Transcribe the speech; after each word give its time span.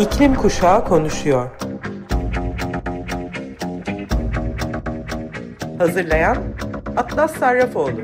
İklim 0.00 0.34
Kuşağı 0.34 0.84
konuşuyor. 0.84 1.50
Hazırlayan 5.78 6.56
Atlas 6.96 7.38
Sarrafoğlu. 7.38 8.00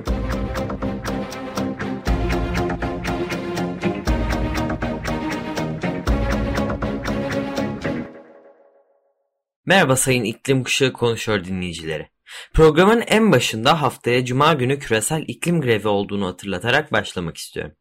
Merhaba 9.67 9.97
sayın 9.97 10.25
İklim 10.25 10.65
Kuşağı 10.65 10.93
konuşuyor 10.93 11.45
dinleyicileri. 11.45 12.09
Programın 12.55 13.01
en 13.07 13.33
başında 13.33 13.83
haftaya 13.83 14.25
Cuma 14.25 14.53
günü 14.53 14.79
küresel 14.79 15.25
iklim 15.29 15.61
grevi 15.61 15.89
olduğunu 15.89 16.27
hatırlatarak 16.27 16.93
başlamak 16.93 17.37
istiyorum. 17.37 17.73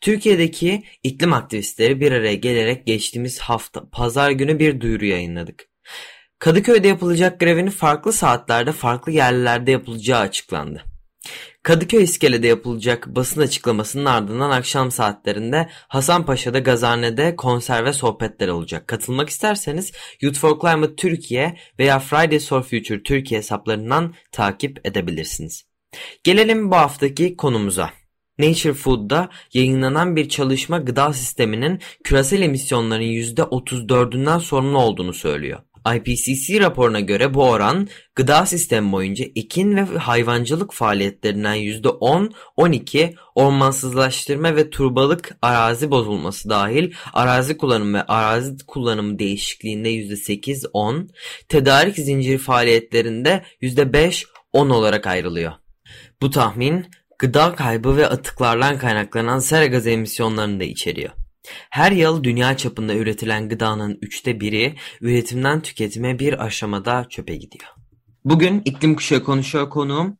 Türkiye'deki 0.00 0.82
iklim 1.02 1.32
aktivistleri 1.32 2.00
bir 2.00 2.12
araya 2.12 2.34
gelerek 2.34 2.86
geçtiğimiz 2.86 3.38
hafta 3.38 3.90
pazar 3.90 4.30
günü 4.30 4.58
bir 4.58 4.80
duyuru 4.80 5.04
yayınladık. 5.04 5.64
Kadıköy'de 6.38 6.88
yapılacak 6.88 7.40
grevin 7.40 7.70
farklı 7.70 8.12
saatlerde 8.12 8.72
farklı 8.72 9.12
yerlerde 9.12 9.70
yapılacağı 9.70 10.20
açıklandı. 10.20 10.84
Kadıköy 11.62 12.02
İskele'de 12.02 12.46
yapılacak 12.46 13.06
basın 13.06 13.40
açıklamasının 13.40 14.04
ardından 14.04 14.50
akşam 14.50 14.90
saatlerinde 14.90 15.68
Hasanpaşa'da 15.70 16.58
Gazhane'de 16.58 17.36
konser 17.36 17.84
ve 17.84 17.92
sohbetler 17.92 18.48
olacak. 18.48 18.88
Katılmak 18.88 19.28
isterseniz 19.28 19.92
Youth 20.20 20.38
for 20.38 20.60
Climate 20.60 20.96
Türkiye 20.96 21.56
veya 21.78 21.98
Fridays 21.98 22.48
for 22.48 22.62
Future 22.62 23.02
Türkiye 23.02 23.40
hesaplarından 23.40 24.14
takip 24.32 24.86
edebilirsiniz. 24.86 25.64
Gelelim 26.24 26.70
bu 26.70 26.76
haftaki 26.76 27.36
konumuza. 27.36 27.90
Nature 28.38 28.74
Food'da 28.74 29.28
yayınlanan 29.52 30.16
bir 30.16 30.28
çalışma 30.28 30.78
gıda 30.78 31.12
sisteminin 31.12 31.80
küresel 32.04 32.42
emisyonların 32.42 33.02
%34'ünden 33.02 34.40
sorumlu 34.40 34.78
olduğunu 34.78 35.12
söylüyor. 35.12 35.58
IPCC 35.94 36.60
raporuna 36.60 37.00
göre 37.00 37.34
bu 37.34 37.44
oran 37.44 37.88
gıda 38.14 38.46
sistemi 38.46 38.92
boyunca 38.92 39.24
ekin 39.36 39.76
ve 39.76 39.98
hayvancılık 39.98 40.72
faaliyetlerinden 40.72 41.56
%10-12, 41.56 43.14
ormansızlaştırma 43.34 44.56
ve 44.56 44.70
turbalık 44.70 45.36
arazi 45.42 45.90
bozulması 45.90 46.50
dahil 46.50 46.92
arazi 47.12 47.56
kullanımı 47.56 47.98
ve 47.98 48.02
arazi 48.02 48.66
kullanımı 48.66 49.18
değişikliğinde 49.18 49.90
%8-10, 49.90 51.08
tedarik 51.48 51.96
zinciri 51.96 52.38
faaliyetlerinde 52.38 53.44
%5-10 53.62 54.24
olarak 54.54 55.06
ayrılıyor. 55.06 55.52
Bu 56.22 56.30
tahmin 56.30 56.86
gıda 57.18 57.54
kaybı 57.54 57.96
ve 57.96 58.06
atıklardan 58.08 58.78
kaynaklanan 58.78 59.38
sera 59.38 59.66
gazı 59.66 59.90
emisyonlarını 59.90 60.60
da 60.60 60.64
içeriyor. 60.64 61.10
Her 61.70 61.92
yıl 61.92 62.24
dünya 62.24 62.56
çapında 62.56 62.94
üretilen 62.94 63.48
gıdanın 63.48 63.98
üçte 64.02 64.40
biri 64.40 64.74
üretimden 65.00 65.60
tüketime 65.60 66.18
bir 66.18 66.44
aşamada 66.44 67.06
çöpe 67.08 67.36
gidiyor. 67.36 67.70
Bugün 68.24 68.62
iklim 68.64 68.96
kuşağı 68.96 69.24
konuşuyor 69.24 69.70
konuğum 69.70 70.18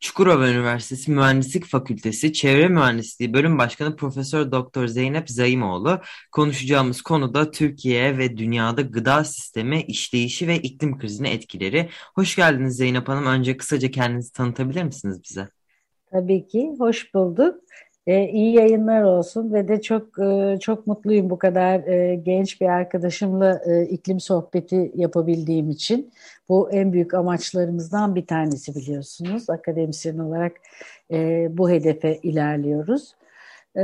Çukurova 0.00 0.48
Üniversitesi 0.48 1.10
Mühendislik 1.10 1.66
Fakültesi 1.66 2.32
Çevre 2.32 2.68
Mühendisliği 2.68 3.32
Bölüm 3.34 3.58
Başkanı 3.58 3.96
Profesör 3.96 4.52
Doktor 4.52 4.86
Zeynep 4.86 5.30
Zayimoğlu. 5.30 6.00
Konuşacağımız 6.32 7.02
konu 7.02 7.34
da 7.34 7.50
Türkiye 7.50 8.18
ve 8.18 8.36
dünyada 8.36 8.82
gıda 8.82 9.24
sistemi 9.24 9.82
işleyişi 9.82 10.48
ve 10.48 10.58
iklim 10.58 10.98
krizine 10.98 11.30
etkileri. 11.30 11.90
Hoş 12.14 12.36
geldiniz 12.36 12.76
Zeynep 12.76 13.08
Hanım. 13.08 13.26
Önce 13.26 13.56
kısaca 13.56 13.90
kendinizi 13.90 14.32
tanıtabilir 14.32 14.82
misiniz 14.82 15.20
bize? 15.24 15.48
Tabii 16.12 16.46
ki. 16.46 16.74
Hoş 16.78 17.14
bulduk. 17.14 17.60
E, 18.06 18.28
iyi 18.28 18.54
yayınlar 18.54 19.02
olsun 19.02 19.52
ve 19.52 19.68
de 19.68 19.80
çok 19.80 20.18
e, 20.18 20.58
çok 20.60 20.86
mutluyum 20.86 21.30
bu 21.30 21.38
kadar 21.38 21.80
e, 21.80 22.14
genç 22.14 22.60
bir 22.60 22.66
arkadaşımla 22.66 23.60
e, 23.66 23.82
iklim 23.82 24.20
sohbeti 24.20 24.92
yapabildiğim 24.94 25.70
için. 25.70 26.12
Bu 26.48 26.70
en 26.70 26.92
büyük 26.92 27.14
amaçlarımızdan 27.14 28.14
bir 28.14 28.26
tanesi 28.26 28.74
biliyorsunuz. 28.74 29.50
Akademisyen 29.50 30.18
olarak 30.18 30.52
e, 31.12 31.48
bu 31.50 31.70
hedefe 31.70 32.16
ilerliyoruz. 32.22 33.14
E, 33.76 33.82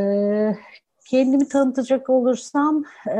kendimi 1.06 1.48
tanıtacak 1.48 2.10
olursam 2.10 2.84
e, 3.09 3.19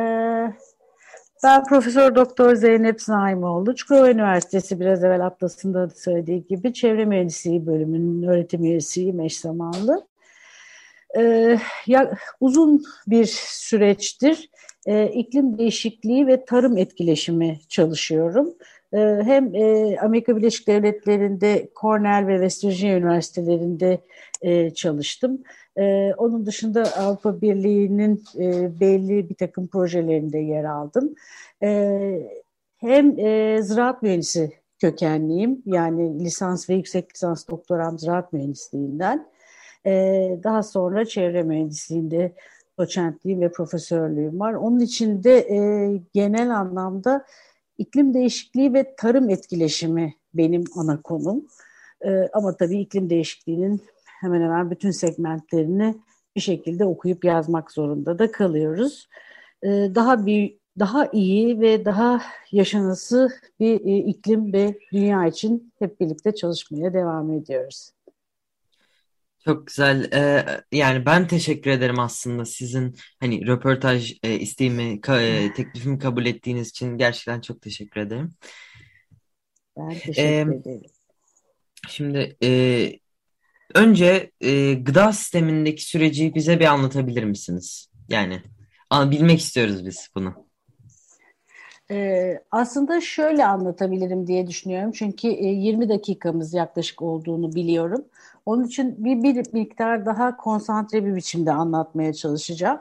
ben 1.45 1.65
Profesör 1.65 2.15
Doktor 2.15 2.55
Zeynep 2.55 3.01
Zaimoğlu. 3.01 3.75
Çukurova 3.75 4.11
Üniversitesi 4.11 4.81
biraz 4.81 5.05
evvel 5.05 5.27
Atlas'ın 5.27 5.89
söylediği 5.89 6.47
gibi 6.47 6.73
Çevre 6.73 7.05
Mühendisliği 7.05 7.67
bölümünün 7.67 8.29
öğretim 8.29 8.65
üyesiyim 8.65 9.21
eş 9.21 9.41
zamanlı 9.41 10.07
e, 11.17 11.57
ya, 11.87 12.19
uzun 12.41 12.83
bir 13.07 13.25
süreçtir 13.49 14.51
e, 14.87 15.07
iklim 15.07 15.59
değişikliği 15.59 16.27
ve 16.27 16.45
tarım 16.45 16.79
etkileşimi 16.79 17.61
çalışıyorum. 17.69 18.55
E, 18.95 18.99
hem 19.25 19.55
e, 19.55 19.97
Amerika 20.01 20.37
Birleşik 20.37 20.67
Devletleri'nde 20.67 21.69
Cornell 21.81 22.27
ve 22.27 22.35
West 22.35 22.65
Virginia 22.65 22.97
Üniversitelerinde 22.97 23.99
e, 24.43 24.71
çalıştım. 24.71 25.43
E, 25.79 26.15
onun 26.17 26.47
dışında 26.47 26.83
Avrupa 26.97 27.41
Birliği'nin 27.41 28.25
e, 28.39 28.81
belli 28.81 29.29
bir 29.29 29.35
takım 29.35 29.67
projelerinde 29.67 30.39
yer 30.39 30.65
aldım. 30.65 31.15
E, 31.63 32.21
hem 32.77 33.17
ziraat 33.63 34.03
mühendisi 34.03 34.53
kökenliyim. 34.79 35.63
Yani 35.67 36.25
lisans 36.25 36.71
ve 36.71 36.75
yüksek 36.75 37.15
lisans 37.15 37.49
doktoram 37.49 37.99
ziraat 37.99 38.33
mühendisliğinden. 38.33 39.27
Ee, 39.87 40.39
daha 40.45 40.63
sonra 40.63 41.05
çevre 41.05 41.43
mühendisliğinde 41.43 42.35
doçentliğim 42.79 43.41
ve 43.41 43.53
profesörlüğüm 43.53 44.41
var. 44.41 44.53
Onun 44.55 44.81
için 44.81 45.25
de 45.25 45.41
genel 46.15 46.57
anlamda 46.57 47.25
iklim 47.79 48.15
değişikliği 48.15 48.75
ve 48.75 48.95
tarım 48.97 49.31
etkileşimi 49.31 50.15
benim 50.35 50.65
ana 50.77 51.03
konum. 51.03 51.47
E, 52.05 52.29
ama 52.33 52.57
tabii 52.57 52.81
iklim 52.81 53.11
değişikliğinin 53.11 53.83
hemen 54.21 54.43
hemen 54.43 54.71
bütün 54.71 54.91
segmentlerini 54.91 55.95
bir 56.37 56.41
şekilde 56.41 56.85
okuyup 56.85 57.25
yazmak 57.25 57.73
zorunda 57.73 58.19
da 58.19 58.33
kalıyoruz. 58.33 59.09
E, 59.63 59.69
daha 59.69 60.27
bir 60.27 60.59
daha 60.79 61.07
iyi 61.07 61.61
ve 61.61 61.85
daha 61.85 62.23
yaşanası 62.53 63.29
bir 63.61 63.81
e, 63.81 63.97
iklim 63.99 64.53
ve 64.53 64.79
dünya 64.93 65.27
için 65.27 65.73
hep 65.79 66.01
birlikte 66.01 66.35
çalışmaya 66.35 66.93
devam 66.93 67.33
ediyoruz. 67.33 67.91
Çok 69.45 69.67
güzel. 69.67 70.13
Ee, 70.13 70.45
yani 70.73 71.07
ben 71.07 71.27
teşekkür 71.27 71.71
ederim 71.71 71.99
aslında 71.99 72.45
sizin 72.45 72.97
hani 73.21 73.47
röportaj 73.47 74.19
e, 74.23 74.39
isteğimi, 74.39 75.01
ka, 75.01 75.21
e, 75.21 75.53
teklifimi 75.53 75.99
kabul 75.99 76.27
ettiğiniz 76.27 76.69
için 76.69 76.99
gerçekten 76.99 77.41
çok 77.41 77.63
teşekkür 77.63 78.01
ederim. 78.01 78.35
Ben 79.77 79.89
teşekkür 79.89 80.23
ee, 80.23 80.41
ederim. 80.41 80.83
Şimdi 81.89 82.37
e, 82.43 82.51
önce 83.75 84.31
e, 84.41 84.75
gıda 84.75 85.13
sistemindeki 85.13 85.85
süreci 85.85 86.35
bize 86.35 86.61
bir 86.61 86.65
anlatabilir 86.65 87.25
misiniz? 87.25 87.91
Yani 88.09 88.43
bilmek 88.93 89.41
istiyoruz 89.41 89.87
biz 89.87 90.09
bunu. 90.15 90.35
Ee, 91.91 92.41
aslında 92.51 93.01
şöyle 93.01 93.47
anlatabilirim 93.47 94.27
diye 94.27 94.47
düşünüyorum. 94.47 94.93
Çünkü 94.93 95.29
e, 95.29 95.47
20 95.47 95.89
dakikamız 95.89 96.55
yaklaşık 96.55 97.03
olduğunu 97.03 97.55
biliyorum. 97.55 98.05
Onun 98.47 98.65
için 98.65 99.05
bir, 99.05 99.23
bir 99.23 99.53
miktar 99.53 100.07
daha 100.07 100.37
konsantre 100.37 101.05
bir 101.05 101.17
biçimde 101.17 101.53
anlatmaya 101.53 102.13
çalışacağım. 102.13 102.81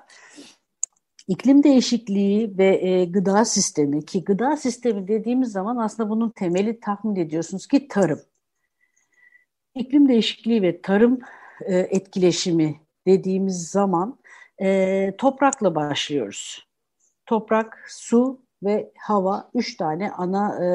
İklim 1.27 1.63
değişikliği 1.63 2.57
ve 2.57 2.89
e, 2.89 3.05
gıda 3.05 3.45
sistemi 3.45 4.05
ki 4.05 4.23
gıda 4.23 4.57
sistemi 4.57 5.07
dediğimiz 5.07 5.51
zaman 5.51 5.77
aslında 5.77 6.09
bunun 6.09 6.29
temeli 6.29 6.79
tahmin 6.79 7.15
ediyorsunuz 7.15 7.67
ki 7.67 7.87
tarım. 7.87 8.21
İklim 9.75 10.09
değişikliği 10.09 10.61
ve 10.61 10.81
tarım 10.81 11.19
e, 11.65 11.77
etkileşimi 11.77 12.79
dediğimiz 13.07 13.69
zaman 13.69 14.19
e, 14.61 15.15
toprakla 15.17 15.75
başlıyoruz. 15.75 16.67
Toprak, 17.25 17.85
su 17.87 18.41
ve 18.63 18.91
hava 18.97 19.49
üç 19.53 19.77
tane 19.77 20.11
ana 20.11 20.65
e, 20.65 20.67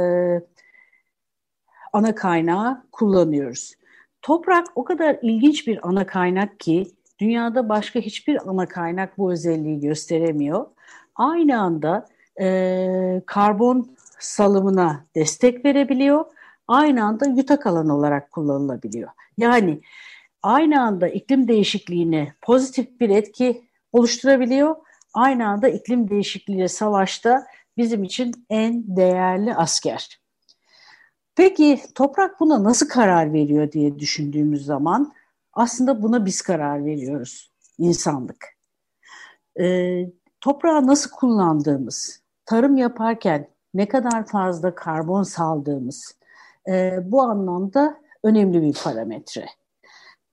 ana 1.92 2.14
kaynağı 2.14 2.86
kullanıyoruz. 2.92 3.74
Toprak 4.22 4.66
o 4.74 4.84
kadar 4.84 5.18
ilginç 5.22 5.66
bir 5.66 5.88
ana 5.88 6.06
kaynak 6.06 6.60
ki 6.60 6.86
dünyada 7.20 7.68
başka 7.68 8.00
hiçbir 8.00 8.50
ana 8.50 8.68
kaynak 8.68 9.18
bu 9.18 9.32
özelliği 9.32 9.80
gösteremiyor. 9.80 10.66
Aynı 11.14 11.60
anda 11.60 12.06
e, 12.40 13.22
karbon 13.26 13.96
salımına 14.18 15.04
destek 15.14 15.64
verebiliyor. 15.64 16.24
Aynı 16.68 17.04
anda 17.04 17.26
yutak 17.26 17.66
alan 17.66 17.88
olarak 17.88 18.30
kullanılabiliyor. 18.30 19.10
Yani 19.38 19.80
aynı 20.42 20.82
anda 20.82 21.08
iklim 21.08 21.48
değişikliğine 21.48 22.32
pozitif 22.42 23.00
bir 23.00 23.10
etki 23.10 23.68
oluşturabiliyor. 23.92 24.76
Aynı 25.14 25.48
anda 25.48 25.68
iklim 25.68 26.10
değişikliğiyle 26.10 26.68
savaşta 26.68 27.46
bizim 27.76 28.04
için 28.04 28.46
en 28.50 28.96
değerli 28.96 29.54
asker. 29.54 30.17
Peki 31.38 31.80
toprak 31.94 32.40
buna 32.40 32.64
nasıl 32.64 32.88
karar 32.88 33.32
veriyor 33.32 33.72
diye 33.72 33.98
düşündüğümüz 33.98 34.64
zaman 34.64 35.12
aslında 35.52 36.02
buna 36.02 36.26
biz 36.26 36.42
karar 36.42 36.84
veriyoruz 36.84 37.52
insanlık. 37.78 38.46
Ee, 39.60 40.10
toprağı 40.40 40.86
nasıl 40.86 41.10
kullandığımız, 41.10 42.22
tarım 42.46 42.76
yaparken 42.76 43.48
ne 43.74 43.88
kadar 43.88 44.26
fazla 44.26 44.74
karbon 44.74 45.22
saldığımız 45.22 46.18
e, 46.68 46.98
bu 47.04 47.22
anlamda 47.22 48.00
önemli 48.22 48.62
bir 48.62 48.74
parametre. 48.84 49.46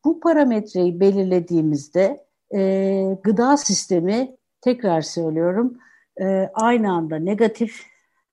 Bu 0.06 0.20
parametreyi 0.20 1.00
belirlediğimizde 1.00 2.26
e, 2.56 3.18
gıda 3.24 3.58
sistemi 3.58 4.36
tekrar 4.62 5.02
söylüyorum 5.02 5.78
e, 6.22 6.50
aynı 6.54 6.92
anda 6.92 7.16
negatif 7.16 7.86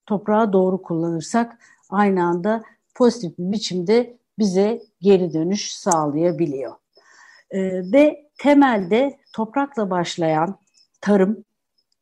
toprağa 0.05 0.53
doğru 0.53 0.81
kullanırsak 0.81 1.57
aynı 1.93 2.23
anda 2.23 2.63
pozitif 2.95 3.37
bir 3.37 3.51
biçimde 3.51 4.17
bize 4.39 4.81
geri 5.01 5.33
dönüş 5.33 5.73
sağlayabiliyor. 5.73 6.75
E, 7.51 7.59
ve 7.91 8.29
temelde 8.37 9.19
toprakla 9.33 9.89
başlayan 9.89 10.59
tarım 11.01 11.45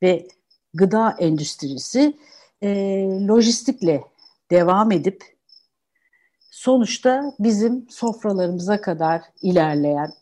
ve 0.02 0.28
gıda 0.74 1.16
endüstrisi 1.20 2.18
e, 2.62 2.70
lojistikle 3.28 4.04
devam 4.52 4.92
edip 4.92 5.24
sonuçta 6.52 7.34
bizim 7.40 7.90
sofralarımıza 7.90 8.82
kadar 8.82 9.22
ilerleyen 9.42 10.14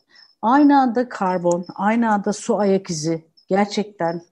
aynı 0.42 0.80
anda 0.80 1.08
karbon, 1.08 1.66
aynı 1.74 2.12
anda 2.12 2.32
su 2.32 2.58
ayak 2.58 2.90
izi 2.90 3.24
gerçekten 3.48 4.22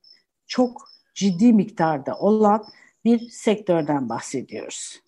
çok 0.46 0.88
ciddi 1.14 1.52
miktarda 1.52 2.14
olan 2.18 2.64
bir 3.04 3.30
sektörden 3.30 4.08
bahsediyoruz. 4.08 5.00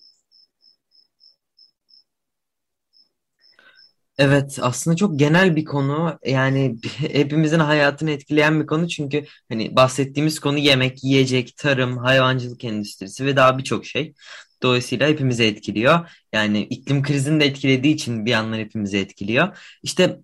Evet 4.21 4.59
aslında 4.63 4.97
çok 4.97 5.19
genel 5.19 5.57
bir 5.57 5.65
konu 5.65 6.19
yani 6.27 6.77
hepimizin 6.97 7.59
hayatını 7.59 8.11
etkileyen 8.11 8.61
bir 8.61 8.67
konu 8.67 8.89
çünkü 8.89 9.25
hani 9.49 9.77
bahsettiğimiz 9.77 10.41
konu 10.41 10.59
yemek, 10.59 11.05
yiyecek, 11.05 11.57
tarım, 11.57 11.99
hayvancılık 11.99 12.65
endüstrisi 12.65 13.27
ve 13.27 13.37
daha 13.37 13.59
birçok 13.59 13.87
şey. 13.87 14.15
Dolayısıyla 14.63 15.09
hepimizi 15.09 15.45
etkiliyor. 15.45 16.11
Yani 16.33 16.63
iklim 16.63 17.03
krizini 17.03 17.41
de 17.41 17.45
etkilediği 17.45 17.95
için 17.95 18.27
bir 18.27 18.31
yandan 18.31 18.59
hepimizi 18.59 18.99
etkiliyor. 18.99 19.59
İşte 19.83 20.21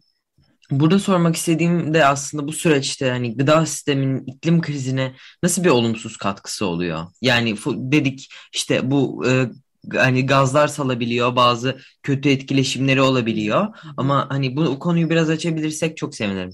burada 0.71 0.99
sormak 0.99 1.37
istediğim 1.37 1.95
de 1.95 2.07
aslında 2.07 2.49
bu 2.49 2.53
süreçte 2.53 3.11
hani 3.11 3.37
gıda 3.37 3.67
sisteminin 3.67 4.25
iklim 4.27 4.61
krizine 4.61 5.15
nasıl 5.43 5.65
bir 5.65 5.71
olumsuz 5.71 6.17
katkısı 6.17 6.67
oluyor? 6.67 7.07
Yani 7.23 7.57
dedik 7.67 8.29
işte 8.53 8.91
bu 8.91 9.27
e, 9.29 9.51
hani 9.95 10.27
gazlar 10.27 10.69
salabiliyor, 10.69 11.37
bazı 11.37 11.77
kötü 12.03 12.31
etkileşimleri 12.31 13.03
olabiliyor. 13.03 13.67
Ama 13.97 14.27
hani 14.31 14.57
bu 14.57 14.79
konuyu 14.79 15.11
biraz 15.11 15.31
açabilirsek 15.31 15.97
çok 15.97 16.15
sevinirim. 16.15 16.53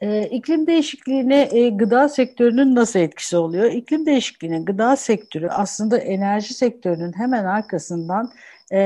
E, 0.00 0.26
iklim 0.26 0.66
değişikliğine 0.66 1.48
e, 1.52 1.68
gıda 1.68 2.08
sektörünün 2.08 2.74
nasıl 2.74 2.98
etkisi 2.98 3.36
oluyor? 3.36 3.72
İklim 3.72 4.06
değişikliğine 4.06 4.58
gıda 4.58 4.96
sektörü 4.96 5.48
aslında 5.48 5.98
enerji 5.98 6.54
sektörünün 6.54 7.12
hemen 7.12 7.44
arkasından 7.44 8.32
e, 8.72 8.80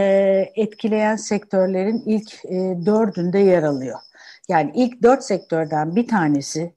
etkileyen 0.56 1.17
sektörlerin 1.17 2.03
ilk 2.06 2.44
e, 2.44 2.87
dördünde 2.87 3.38
yer 3.38 3.62
alıyor. 3.62 3.99
Yani 4.49 4.73
ilk 4.75 5.03
dört 5.03 5.25
sektörden 5.25 5.97
bir 5.97 6.09
tanesi 6.09 6.73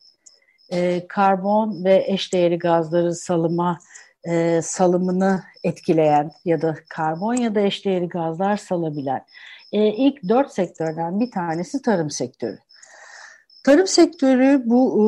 e, 0.69 1.07
karbon 1.07 1.83
ve 1.83 2.03
eşdeğeri 2.07 2.59
gazları 2.59 3.15
salıma 3.15 3.79
e, 4.27 4.61
salımını 4.63 5.43
etkileyen 5.63 6.31
ya 6.45 6.61
da 6.61 6.75
karbon 6.89 7.33
ya 7.33 7.55
da 7.55 7.61
eşdeğeri 7.61 8.07
gazlar 8.07 8.57
salabilen 8.57 9.25
e, 9.71 9.87
ilk 9.87 10.29
dört 10.29 10.53
sektörden 10.53 11.19
bir 11.19 11.31
tanesi 11.31 11.81
tarım 11.81 12.09
sektörü. 12.09 12.57
Tarım 13.63 13.87
sektörü 13.87 14.61
bu 14.65 15.01
e, 15.01 15.05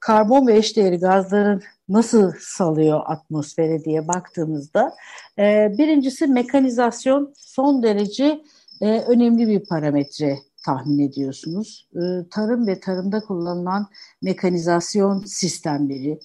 karbon 0.00 0.46
ve 0.46 0.56
eşdeğeri 0.56 0.98
gazların 0.98 1.62
nasıl 1.88 2.32
salıyor 2.40 3.00
atmosfere 3.06 3.84
diye 3.84 4.08
baktığımızda 4.08 4.94
e, 5.38 5.72
birincisi 5.78 6.26
mekanizasyon 6.26 7.32
son 7.36 7.82
derece 7.82 8.42
e, 8.80 9.00
önemli 9.00 9.48
bir 9.48 9.64
parametre 9.64 10.38
tahmin 10.66 10.98
ediyorsunuz. 10.98 11.88
E, 11.94 12.00
tarım 12.30 12.66
ve 12.66 12.80
tarımda 12.80 13.20
kullanılan 13.20 13.86
mekanizasyon 14.22 15.24
sistemleri, 15.24 16.18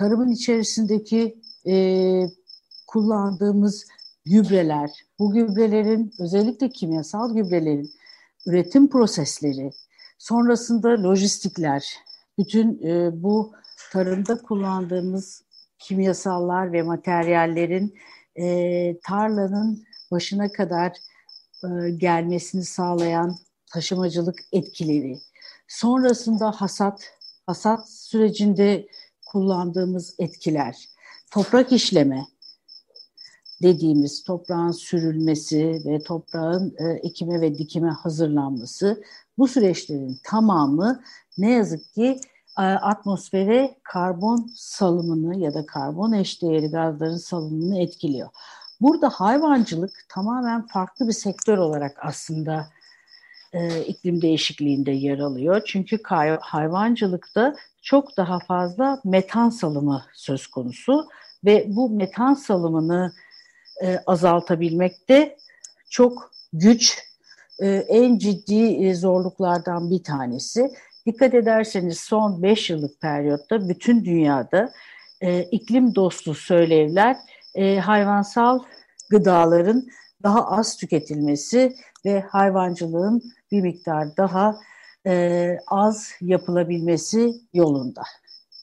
tarımın 0.00 0.30
içerisindeki 0.30 1.38
e, 1.66 1.74
kullandığımız 2.86 3.86
gübreler, 4.24 4.90
bu 5.18 5.32
gübrelerin 5.32 6.12
özellikle 6.18 6.70
kimyasal 6.70 7.34
gübrelerin 7.34 7.90
üretim 8.46 8.88
prosesleri, 8.88 9.70
sonrasında 10.18 10.88
lojistikler, 10.88 11.94
bütün 12.38 12.82
e, 12.86 13.22
bu 13.22 13.52
tarımda 13.92 14.42
kullandığımız 14.42 15.42
kimyasallar 15.78 16.72
ve 16.72 16.82
materyallerin 16.82 17.94
e, 18.36 18.96
tarlanın 19.02 19.84
başına 20.10 20.52
kadar 20.52 20.92
e, 21.64 21.90
gelmesini 21.90 22.64
sağlayan 22.64 23.36
taşımacılık 23.72 24.38
etkileri, 24.52 25.18
sonrasında 25.68 26.50
hasat, 26.50 27.04
hasat 27.46 27.90
sürecinde 27.90 28.86
kullandığımız 29.32 30.14
etkiler, 30.18 30.88
toprak 31.32 31.72
işleme 31.72 32.26
dediğimiz 33.62 34.24
toprağın 34.24 34.70
sürülmesi 34.70 35.82
ve 35.86 36.02
toprağın 36.02 36.74
e, 36.78 36.92
ekime 36.92 37.40
ve 37.40 37.58
dikime 37.58 37.90
hazırlanması 37.90 39.02
bu 39.38 39.48
süreçlerin 39.48 40.20
tamamı 40.24 41.02
ne 41.38 41.50
yazık 41.50 41.94
ki 41.94 42.20
e, 42.58 42.62
atmosfere 42.62 43.76
karbon 43.82 44.50
salımını 44.56 45.38
ya 45.38 45.54
da 45.54 45.66
karbon 45.66 46.12
eşdeğeri 46.12 46.70
gazların 46.70 47.16
salımını 47.16 47.80
etkiliyor. 47.80 48.28
Burada 48.80 49.08
hayvancılık 49.08 50.04
tamamen 50.08 50.66
farklı 50.66 51.08
bir 51.08 51.12
sektör 51.12 51.58
olarak 51.58 51.96
aslında 52.02 52.66
e, 53.52 53.80
iklim 53.84 54.22
değişikliğinde 54.22 54.90
yer 54.90 55.18
alıyor. 55.18 55.62
Çünkü 55.66 55.98
hayvancılıkta 56.40 57.54
çok 57.82 58.16
daha 58.16 58.38
fazla 58.38 59.00
metan 59.04 59.50
salımı 59.50 60.04
söz 60.14 60.46
konusu 60.46 61.08
ve 61.44 61.64
bu 61.68 61.90
metan 61.90 62.34
salımını 62.34 63.12
e, 63.82 63.98
azaltabilmekte 64.06 65.36
çok 65.90 66.30
güç, 66.52 66.98
e, 67.60 67.68
en 67.68 68.18
ciddi 68.18 68.64
e, 68.64 68.94
zorluklardan 68.94 69.90
bir 69.90 70.02
tanesi. 70.02 70.70
Dikkat 71.06 71.34
ederseniz 71.34 72.00
son 72.00 72.42
5 72.42 72.70
yıllık 72.70 73.00
periyotta 73.00 73.68
bütün 73.68 74.04
dünyada 74.04 74.72
e, 75.20 75.42
iklim 75.42 75.94
dostu 75.94 76.34
söylevler 76.34 77.16
e, 77.54 77.78
hayvansal 77.78 78.60
gıdaların 79.10 79.86
daha 80.22 80.50
az 80.50 80.76
tüketilmesi 80.76 81.76
ve 82.04 82.20
hayvancılığın 82.20 83.22
bir 83.52 83.60
miktar 83.60 84.16
daha 84.16 84.56
e, 85.06 85.56
az 85.66 86.10
yapılabilmesi 86.20 87.32
yolunda. 87.54 88.02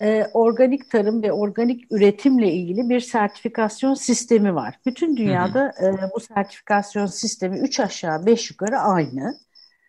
E, 0.02 0.26
organik 0.34 0.92
tarım 0.92 1.24
ve 1.24 1.32
organik 1.32 1.92
üretimle 1.92 2.52
ilgili 2.52 2.90
bir 2.90 3.00
sertifikasyon 3.00 3.94
sistemi 3.94 4.56
var. 4.56 4.80
Bütün 4.86 5.18
dünyada 5.18 5.74
hı 5.78 5.88
hı. 5.88 5.92
E, 5.92 6.10
bu 6.16 6.20
sertifikasyon 6.20 7.06
sistemi 7.06 7.60
3 7.60 7.80
aşağı 7.80 8.26
5 8.26 8.52
yukarı 8.52 8.80
aynı. 8.80 9.38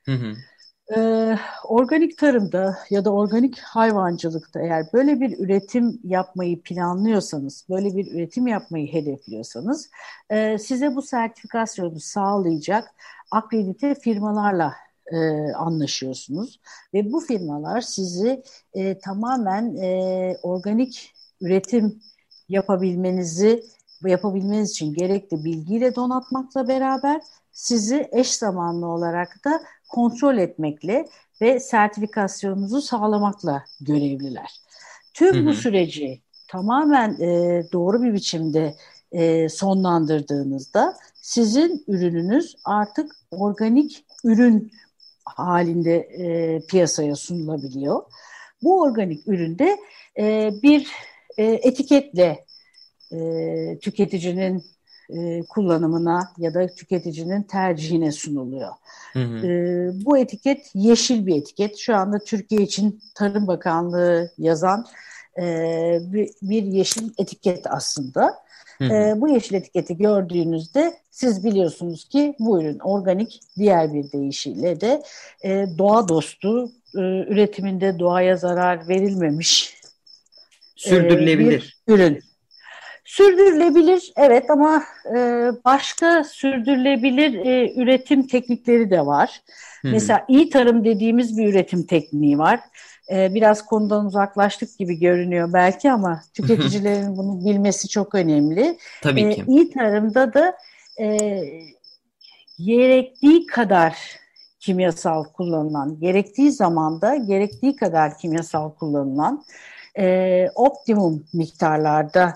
Hı 0.06 0.12
hı. 0.12 0.34
Ee, 0.96 1.38
organik 1.64 2.18
tarımda 2.18 2.78
ya 2.90 3.04
da 3.04 3.12
organik 3.12 3.58
hayvancılıkta 3.58 4.60
eğer 4.60 4.86
böyle 4.92 5.20
bir 5.20 5.38
üretim 5.38 6.00
yapmayı 6.04 6.62
planlıyorsanız, 6.62 7.66
böyle 7.70 7.96
bir 7.96 8.14
üretim 8.14 8.46
yapmayı 8.46 8.92
hedefliyorsanız 8.92 9.90
e, 10.30 10.58
size 10.58 10.96
bu 10.96 11.02
sertifikasyonu 11.02 12.00
sağlayacak 12.00 12.94
akredite 13.30 13.94
firmalarla 13.94 14.74
e, 15.12 15.52
anlaşıyorsunuz 15.52 16.60
ve 16.94 17.12
bu 17.12 17.20
firmalar 17.20 17.80
sizi 17.80 18.42
e, 18.74 18.98
tamamen 18.98 19.76
e, 19.76 20.36
organik 20.42 21.12
üretim 21.40 22.00
yapabilmenizi 22.48 23.62
yapabilmeniz 24.06 24.70
için 24.70 24.94
gerekli 24.94 25.44
bilgiyle 25.44 25.94
donatmakla 25.94 26.68
beraber 26.68 27.20
sizi 27.52 28.08
eş 28.12 28.34
zamanlı 28.34 28.86
olarak 28.86 29.44
da 29.44 29.60
kontrol 29.88 30.38
etmekle 30.38 31.08
ve 31.40 31.60
sertifikasyonunuzu 31.60 32.82
sağlamakla 32.82 33.64
görevliler. 33.80 34.60
Tüm 35.14 35.34
hı 35.34 35.40
hı. 35.40 35.46
bu 35.46 35.54
süreci 35.54 36.22
tamamen 36.48 37.20
e, 37.20 37.62
doğru 37.72 38.02
bir 38.02 38.14
biçimde 38.14 38.74
e, 39.12 39.48
sonlandırdığınızda 39.48 40.96
sizin 41.14 41.84
ürününüz 41.88 42.56
artık 42.64 43.12
organik 43.30 44.04
ürün 44.24 44.72
halinde 45.34 45.96
e, 45.96 46.60
piyasaya 46.66 47.16
sunulabiliyor. 47.16 48.02
Bu 48.62 48.82
organik 48.82 49.28
üründe 49.28 49.78
e, 50.18 50.50
bir 50.62 50.88
e, 51.38 51.44
etiketle 51.44 52.44
e, 53.12 53.78
tüketicinin 53.78 54.64
e, 55.10 55.40
kullanımına 55.48 56.32
ya 56.38 56.54
da 56.54 56.66
tüketicinin 56.66 57.42
tercihine 57.42 58.12
sunuluyor. 58.12 58.72
Hı 59.12 59.22
hı. 59.22 59.46
E, 59.46 59.90
bu 60.04 60.18
etiket 60.18 60.70
yeşil 60.74 61.26
bir 61.26 61.36
etiket. 61.36 61.76
Şu 61.78 61.96
anda 61.96 62.18
Türkiye 62.18 62.62
için 62.62 63.00
Tarım 63.14 63.46
Bakanlığı 63.46 64.30
yazan 64.38 64.86
bir, 66.12 66.30
bir 66.42 66.62
yeşil 66.62 67.10
etiket 67.18 67.66
aslında. 67.66 68.34
E, 68.80 69.20
bu 69.20 69.28
yeşil 69.28 69.54
etiketi 69.54 69.96
gördüğünüzde 69.96 70.94
siz 71.10 71.44
biliyorsunuz 71.44 72.08
ki 72.08 72.34
bu 72.38 72.62
ürün 72.62 72.78
organik 72.78 73.40
diğer 73.56 73.94
bir 73.94 74.12
deyişiyle 74.12 74.80
de 74.80 75.02
e, 75.44 75.66
doğa 75.78 76.08
dostu 76.08 76.70
e, 76.94 77.00
üretiminde 77.00 77.98
doğaya 77.98 78.36
zarar 78.36 78.88
verilmemiş 78.88 79.78
sürdürülebilir 80.76 81.52
e, 81.52 81.56
bir 81.86 81.94
ürün. 81.94 82.22
Sürdürülebilir 83.04 84.12
evet 84.16 84.50
ama 84.50 84.84
e, 85.16 85.18
başka 85.64 86.24
sürdürülebilir 86.24 87.46
e, 87.46 87.72
üretim 87.76 88.26
teknikleri 88.26 88.90
de 88.90 89.06
var. 89.06 89.40
Hmm. 89.80 89.90
Mesela 89.90 90.24
iyi 90.28 90.50
tarım 90.50 90.84
dediğimiz 90.84 91.38
bir 91.38 91.48
üretim 91.48 91.86
tekniği 91.86 92.38
var. 92.38 92.60
E, 93.10 93.34
biraz 93.34 93.66
konudan 93.66 94.06
uzaklaştık 94.06 94.78
gibi 94.78 94.98
görünüyor 94.98 95.52
belki 95.52 95.92
ama 95.92 96.20
tüketicilerin 96.34 97.16
bunu 97.16 97.44
bilmesi 97.44 97.88
çok 97.88 98.14
önemli. 98.14 98.78
Tabii 99.02 99.22
e, 99.22 99.30
ki. 99.30 99.44
İyi 99.48 99.70
tarımda 99.70 100.34
da 100.34 100.56
e, 101.00 101.40
gerektiği 102.58 103.46
kadar 103.46 103.98
kimyasal 104.60 105.24
kullanılan, 105.24 106.00
gerektiği 106.00 106.52
zamanda 106.52 107.16
gerektiği 107.16 107.76
kadar 107.76 108.18
kimyasal 108.18 108.70
kullanılan 108.70 109.44
e, 109.98 110.46
optimum 110.54 111.26
miktarlarda 111.34 112.34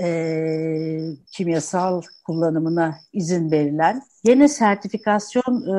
e, 0.00 1.00
kimyasal 1.32 2.02
kullanımına 2.26 2.98
izin 3.12 3.50
verilen, 3.50 4.02
yine 4.24 4.48
sertifikasyon 4.48 5.78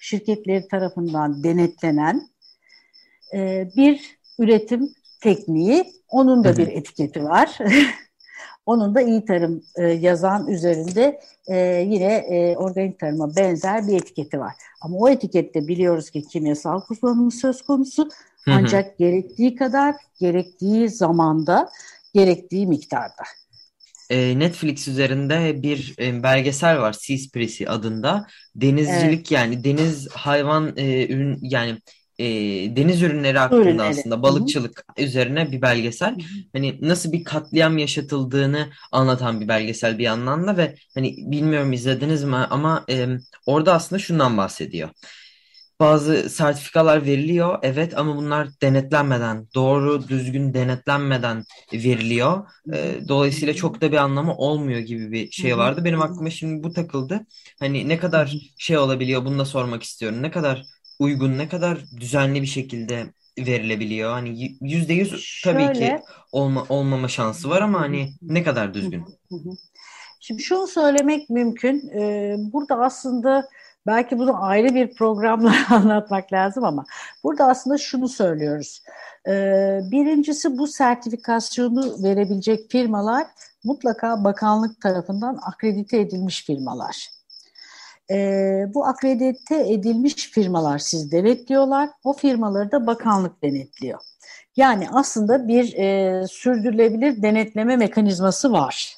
şirketleri 0.00 0.68
tarafından 0.68 1.44
denetlenen 1.44 2.31
e, 3.34 3.68
bir 3.76 4.18
üretim 4.38 4.90
tekniği. 5.20 5.92
Onun 6.08 6.44
da 6.44 6.56
bir 6.56 6.68
etiketi 6.68 7.24
var. 7.24 7.58
Onun 8.66 8.94
da 8.94 9.00
iyi 9.00 9.24
tarım 9.24 9.62
e, 9.76 9.86
yazan 9.86 10.46
üzerinde 10.48 11.20
e, 11.48 11.56
yine 11.88 12.14
e, 12.14 12.56
organik 12.56 12.98
tarıma 12.98 13.36
benzer 13.36 13.88
bir 13.88 13.96
etiketi 13.96 14.40
var. 14.40 14.52
Ama 14.80 14.96
o 14.96 15.08
etikette 15.08 15.68
biliyoruz 15.68 16.10
ki 16.10 16.22
kimyasal 16.22 16.80
kullanımı 16.80 17.30
söz 17.30 17.62
konusu. 17.62 18.08
Ancak 18.46 18.98
gerektiği 18.98 19.54
kadar, 19.54 19.94
gerektiği 20.20 20.88
zamanda, 20.88 21.68
gerektiği 22.14 22.66
miktarda. 22.66 23.22
Netflix 24.10 24.88
üzerinde 24.88 25.62
bir 25.62 25.94
belgesel 25.98 26.78
var 26.78 26.92
Seaspiracy 26.92 27.64
adında. 27.68 28.26
Denizcilik 28.54 29.12
evet. 29.12 29.30
yani 29.30 29.64
deniz 29.64 30.08
hayvan 30.08 30.76
ürün 30.76 31.38
yani 31.42 31.78
e, 32.18 32.26
deniz 32.76 33.02
ürünleri 33.02 33.38
hakkında 33.38 33.60
ürünleri. 33.62 33.88
aslında 33.88 34.22
balıkçılık 34.22 34.84
Hı-hı. 34.96 35.06
üzerine 35.06 35.52
bir 35.52 35.62
belgesel. 35.62 36.14
Hı-hı. 36.14 36.22
Hani 36.52 36.78
nasıl 36.82 37.12
bir 37.12 37.24
katliam 37.24 37.78
yaşatıldığını 37.78 38.70
anlatan 38.92 39.40
bir 39.40 39.48
belgesel 39.48 39.98
bir 39.98 40.04
yandan 40.04 40.46
da 40.46 40.56
ve 40.56 40.74
hani 40.94 41.16
bilmiyorum 41.18 41.72
izlediniz 41.72 42.24
mi 42.24 42.36
ama 42.36 42.84
e, 42.90 43.06
orada 43.46 43.74
aslında 43.74 43.98
şundan 43.98 44.36
bahsediyor. 44.36 44.88
Bazı 45.80 46.30
sertifikalar 46.30 47.04
veriliyor 47.06 47.58
evet 47.62 47.98
ama 47.98 48.16
bunlar 48.16 48.48
denetlenmeden 48.62 49.48
doğru 49.54 50.08
düzgün 50.08 50.54
denetlenmeden 50.54 51.44
veriliyor. 51.72 52.46
E, 52.74 53.08
dolayısıyla 53.08 53.54
çok 53.54 53.80
da 53.80 53.92
bir 53.92 53.96
anlamı 53.96 54.36
olmuyor 54.36 54.80
gibi 54.80 55.12
bir 55.12 55.30
şey 55.30 55.58
vardı. 55.58 55.84
Benim 55.84 56.02
aklıma 56.02 56.30
şimdi 56.30 56.62
bu 56.62 56.72
takıldı. 56.72 57.26
Hani 57.60 57.88
ne 57.88 57.98
kadar 57.98 58.34
şey 58.58 58.78
olabiliyor 58.78 59.24
bunu 59.24 59.38
da 59.38 59.44
sormak 59.44 59.82
istiyorum. 59.82 60.22
Ne 60.22 60.30
kadar 60.30 60.64
uygun, 60.98 61.38
ne 61.38 61.48
kadar 61.48 61.78
düzenli 62.00 62.42
bir 62.42 62.46
şekilde 62.46 63.06
verilebiliyor? 63.38 64.10
Hani 64.10 64.56
yüzde 64.60 64.92
yüz 64.92 65.40
tabii 65.44 65.72
ki 65.72 66.00
olma, 66.32 66.66
olmama 66.68 67.08
şansı 67.08 67.50
var 67.50 67.60
ama 67.62 67.80
hani 67.80 68.12
ne 68.22 68.42
kadar 68.42 68.74
düzgün? 68.74 69.04
Şimdi 70.20 70.42
şunu 70.42 70.66
söylemek 70.66 71.30
mümkün. 71.30 71.90
Ee, 71.94 72.36
burada 72.38 72.76
aslında 72.76 73.48
belki 73.86 74.18
bunu 74.18 74.44
ayrı 74.44 74.74
bir 74.74 74.94
programla 74.94 75.54
anlatmak 75.70 76.32
lazım 76.32 76.64
ama 76.64 76.84
burada 77.24 77.46
aslında 77.46 77.78
şunu 77.78 78.08
söylüyoruz. 78.08 78.82
Ee, 79.28 79.80
birincisi 79.90 80.58
bu 80.58 80.66
sertifikasyonu 80.66 82.02
verebilecek 82.02 82.70
firmalar 82.70 83.26
mutlaka 83.64 84.24
bakanlık 84.24 84.80
tarafından 84.80 85.38
akredite 85.42 86.00
edilmiş 86.00 86.44
firmalar 86.44 87.08
e, 88.12 88.66
bu 88.74 88.86
akredite 88.86 89.72
edilmiş 89.72 90.14
firmalar 90.14 90.78
siz 90.78 91.12
denetliyorlar. 91.12 91.90
O 92.04 92.12
firmaları 92.12 92.72
da 92.72 92.86
bakanlık 92.86 93.42
denetliyor. 93.42 94.00
Yani 94.56 94.88
aslında 94.92 95.48
bir 95.48 95.74
e, 95.74 96.26
sürdürülebilir 96.28 97.22
denetleme 97.22 97.76
mekanizması 97.76 98.52
var. 98.52 98.96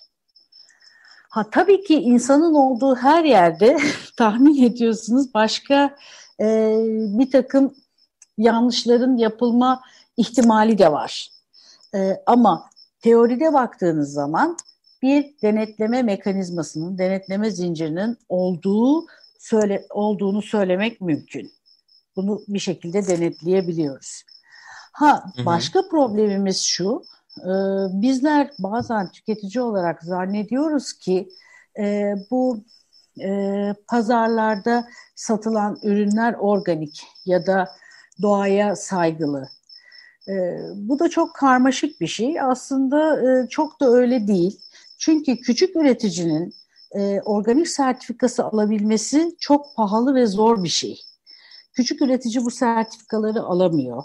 Ha 1.30 1.50
tabii 1.50 1.84
ki 1.84 1.94
insanın 1.94 2.54
olduğu 2.54 2.96
her 2.96 3.24
yerde 3.24 3.78
tahmin 4.16 4.62
ediyorsunuz 4.62 5.34
başka 5.34 5.96
e, 6.40 6.76
bir 7.18 7.30
takım 7.30 7.74
yanlışların 8.38 9.16
yapılma 9.16 9.82
ihtimali 10.16 10.78
de 10.78 10.92
var. 10.92 11.30
E, 11.94 12.22
ama 12.26 12.70
teoride 13.00 13.52
baktığınız 13.52 14.12
zaman 14.12 14.56
bir 15.04 15.34
denetleme 15.42 16.02
mekanizmasının, 16.02 16.98
denetleme 16.98 17.50
zincirinin 17.50 18.18
olduğu 18.28 19.06
söyle, 19.38 19.86
olduğunu 19.90 20.42
söylemek 20.42 21.00
mümkün. 21.00 21.52
Bunu 22.16 22.40
bir 22.48 22.58
şekilde 22.58 23.08
denetleyebiliyoruz. 23.08 24.22
Ha 24.92 25.24
başka 25.46 25.80
hı 25.80 25.84
hı. 25.84 25.88
problemimiz 25.88 26.60
şu, 26.60 27.02
e, 27.38 27.52
bizler 28.02 28.50
bazen 28.58 29.10
tüketici 29.10 29.62
olarak 29.62 30.02
zannediyoruz 30.02 30.92
ki 30.92 31.28
e, 31.78 32.14
bu 32.30 32.64
e, 33.20 33.30
pazarlarda 33.88 34.88
satılan 35.14 35.78
ürünler 35.82 36.34
organik 36.34 37.02
ya 37.24 37.46
da 37.46 37.68
doğaya 38.22 38.76
saygılı. 38.76 39.48
E, 40.28 40.32
bu 40.74 40.98
da 40.98 41.08
çok 41.10 41.34
karmaşık 41.34 42.00
bir 42.00 42.06
şey. 42.06 42.40
Aslında 42.40 43.20
e, 43.22 43.48
çok 43.48 43.80
da 43.80 43.90
öyle 43.90 44.26
değil. 44.26 44.60
Çünkü 45.04 45.40
küçük 45.40 45.76
üreticinin 45.76 46.54
e, 46.92 47.20
organik 47.20 47.68
sertifikası 47.68 48.44
alabilmesi 48.44 49.36
çok 49.38 49.76
pahalı 49.76 50.14
ve 50.14 50.26
zor 50.26 50.64
bir 50.64 50.68
şey. 50.68 51.00
Küçük 51.72 52.02
üretici 52.02 52.44
bu 52.44 52.50
sertifikaları 52.50 53.42
alamıyor. 53.42 54.02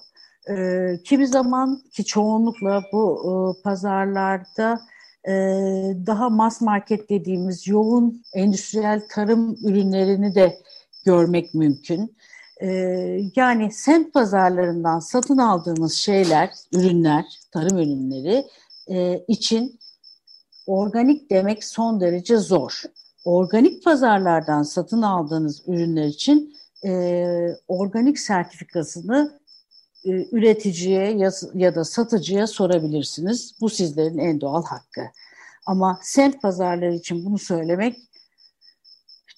E, 0.49 0.55
kimi 1.03 1.27
zaman 1.27 1.81
ki 1.91 2.05
çoğunlukla 2.05 2.83
bu 2.93 3.21
e, 3.25 3.61
pazarlarda 3.63 4.81
e, 5.27 5.31
daha 6.07 6.29
mass 6.29 6.61
market 6.61 7.09
dediğimiz 7.09 7.67
yoğun 7.67 8.23
endüstriyel 8.33 9.01
tarım 9.11 9.55
ürünlerini 9.63 10.35
de 10.35 10.57
görmek 11.05 11.53
mümkün. 11.53 12.15
E, 12.61 12.67
yani 13.35 13.71
semt 13.71 14.13
pazarlarından 14.13 14.99
satın 14.99 15.37
aldığımız 15.37 15.93
şeyler, 15.93 16.49
ürünler, 16.73 17.25
tarım 17.51 17.77
ürünleri 17.77 18.45
e, 18.87 19.25
için 19.27 19.78
organik 20.69 21.29
demek 21.29 21.63
son 21.63 22.01
derece 22.01 22.37
zor. 22.37 22.81
Organik 23.25 23.83
pazarlardan 23.83 24.63
satın 24.63 25.01
aldığınız 25.01 25.63
ürünler 25.67 26.05
için 26.05 26.55
e, 26.85 26.91
organik 27.67 28.19
sertifikasını 28.19 29.39
e, 30.05 30.09
üreticiye 30.31 31.11
ya, 31.11 31.31
ya 31.53 31.75
da 31.75 31.83
satıcıya 31.83 32.47
sorabilirsiniz. 32.47 33.55
Bu 33.61 33.69
sizlerin 33.69 34.17
en 34.17 34.41
doğal 34.41 34.63
hakkı. 34.63 35.01
Ama 35.65 35.99
sent 36.03 36.41
pazarları 36.41 36.95
için 36.95 37.25
bunu 37.25 37.37
söylemek 37.37 37.97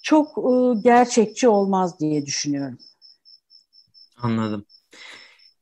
çok 0.04 0.38
e, 0.38 0.82
gerçekçi 0.84 1.48
olmaz 1.48 2.00
diye 2.00 2.26
düşünüyorum. 2.26 2.78
Anladım. 4.18 4.66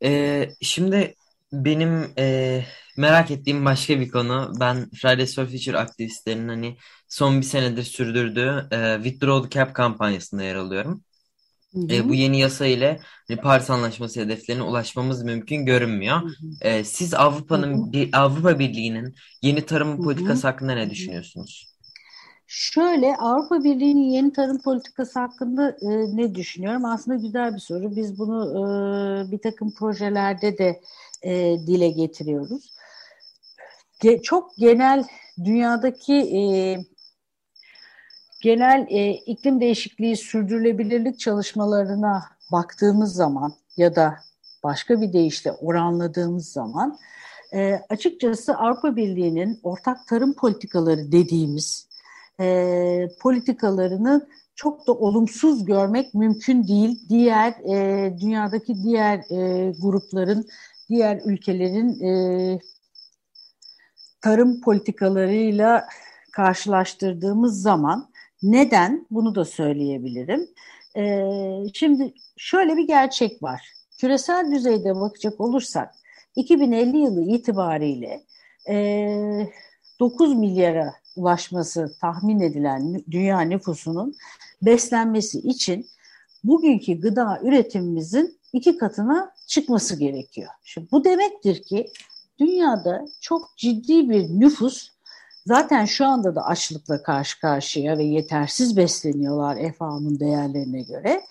Ee, 0.04 0.50
şimdi 0.62 1.16
benim 1.54 2.14
e, 2.18 2.66
merak 2.98 3.32
ettiğim 3.32 3.66
başka 3.66 4.00
bir 4.00 4.10
konu. 4.10 4.54
Ben 4.60 4.90
Fridays 4.90 5.36
for 5.36 5.46
Future 5.46 5.78
aktivistlerinin 5.78 6.48
hani 6.48 6.78
son 7.08 7.38
bir 7.42 7.46
senedir 7.46 7.84
sürdürdüğü 7.84 8.68
e, 8.72 8.96
Withdraw 9.04 9.50
the 9.50 9.60
Cap 9.60 9.76
kampanyasında 9.76 10.44
yer 10.44 10.56
alıyorum. 10.56 11.04
Hı 11.74 11.80
hı. 11.80 11.94
E, 11.94 12.10
bu 12.10 12.14
yeni 12.16 12.40
yasa 12.40 12.66
ile 12.66 13.00
hani 13.28 13.42
Paris 13.42 13.70
Anlaşması 13.70 14.20
hedeflerine 14.20 14.64
ulaşmamız 14.64 15.24
mümkün 15.24 15.66
görünmüyor. 15.66 16.22
Hı 16.22 16.28
hı. 16.28 16.34
E, 16.62 16.84
siz 16.84 17.14
Avrupa'nın 17.14 17.92
Avrupa 18.14 18.60
Birliği'nin 18.60 19.16
yeni 19.42 19.66
tarım 19.66 20.04
politikası 20.04 20.44
hı 20.44 20.48
hı. 20.48 20.52
hakkında 20.52 20.74
ne 20.74 20.90
düşünüyorsunuz? 20.90 21.70
Şöyle 22.52 23.16
Avrupa 23.16 23.64
Birliği'nin 23.64 24.10
yeni 24.10 24.34
tarım 24.34 24.62
politikası 24.62 25.20
hakkında 25.20 25.70
e, 25.70 26.18
ne 26.18 26.36
düşünüyorum? 26.36 26.86
Aslında 26.86 27.18
güzel 27.18 27.54
bir 27.54 27.60
soru. 27.60 27.96
Biz 27.96 28.20
bunu 28.20 28.46
e, 28.50 29.32
bir 29.32 29.38
takım 29.38 29.74
projelerde 29.74 30.58
de 30.58 30.82
e, 31.22 31.58
dile 31.68 31.90
getiriyoruz. 31.90 32.74
Ge 34.02 34.22
çok 34.22 34.58
genel 34.58 35.04
dünyadaki 35.46 36.14
e, 36.14 36.42
genel 38.42 38.88
e, 38.90 39.12
iklim 39.12 39.62
değişikliği 39.62 40.18
sürdürülebilirlik 40.18 41.20
çalışmalarına 41.20 42.24
baktığımız 42.52 43.14
zaman 43.14 43.54
ya 43.78 43.96
da 43.96 44.20
başka 44.64 45.02
bir 45.02 45.14
deyişle 45.14 45.52
oranladığımız 45.52 46.48
zaman 46.48 47.00
E, 47.54 47.82
açıkçası 47.90 48.56
Avrupa 48.56 48.96
Birliği'nin 48.96 49.60
ortak 49.64 50.08
tarım 50.08 50.34
politikaları 50.34 51.12
dediğimiz 51.12 51.89
e, 52.40 53.10
politikalarını 53.22 54.28
çok 54.56 54.88
da 54.88 54.94
olumsuz 54.94 55.66
görmek 55.66 56.14
mümkün 56.14 56.68
değil. 56.68 57.00
Diğer 57.10 57.52
e, 57.52 58.14
dünyadaki 58.22 58.84
diğer 58.84 59.18
e, 59.18 59.72
grupların, 59.82 60.48
diğer 60.90 61.22
ülkelerin 61.26 62.02
e, 62.02 62.60
tarım 64.22 64.62
politikalarıyla 64.62 65.88
karşılaştırdığımız 66.32 67.62
zaman 67.62 68.10
neden 68.44 69.08
bunu 69.12 69.36
da 69.36 69.46
söyleyebilirim. 69.46 70.48
E, 70.98 71.24
şimdi 71.74 72.14
şöyle 72.38 72.78
bir 72.78 72.88
gerçek 72.88 73.44
var. 73.44 73.74
Küresel 74.00 74.52
düzeyde 74.52 74.96
bakacak 74.96 75.42
olursak 75.42 75.96
2050 76.36 76.98
yılı 76.98 77.22
itibariyle 77.22 78.24
e, 78.70 79.48
9 80.00 80.36
milyara 80.36 80.94
ulaşması 81.20 81.96
tahmin 82.02 82.40
edilen 82.40 83.04
dünya 83.12 83.42
nüfusunun 83.42 84.16
beslenmesi 84.62 85.40
için 85.40 85.88
bugünkü 86.44 87.02
gıda 87.02 87.40
üretimimizin 87.44 88.40
iki 88.54 88.78
katına 88.78 89.32
çıkması 89.48 90.00
gerekiyor. 90.00 90.50
Şimdi 90.64 90.88
bu 90.92 91.04
demektir 91.04 91.64
ki 91.64 91.92
dünyada 92.40 93.06
çok 93.22 93.58
ciddi 93.58 94.10
bir 94.10 94.30
nüfus 94.30 94.90
zaten 95.46 95.86
şu 95.86 96.06
anda 96.06 96.36
da 96.36 96.46
açlıkla 96.46 97.04
karşı 97.04 97.40
karşıya 97.40 97.98
ve 97.98 98.04
yetersiz 98.04 98.78
besleniyorlar 98.78 99.74
FAO'nun 99.74 100.20
değerlerine 100.20 100.82
göre. 100.82 101.22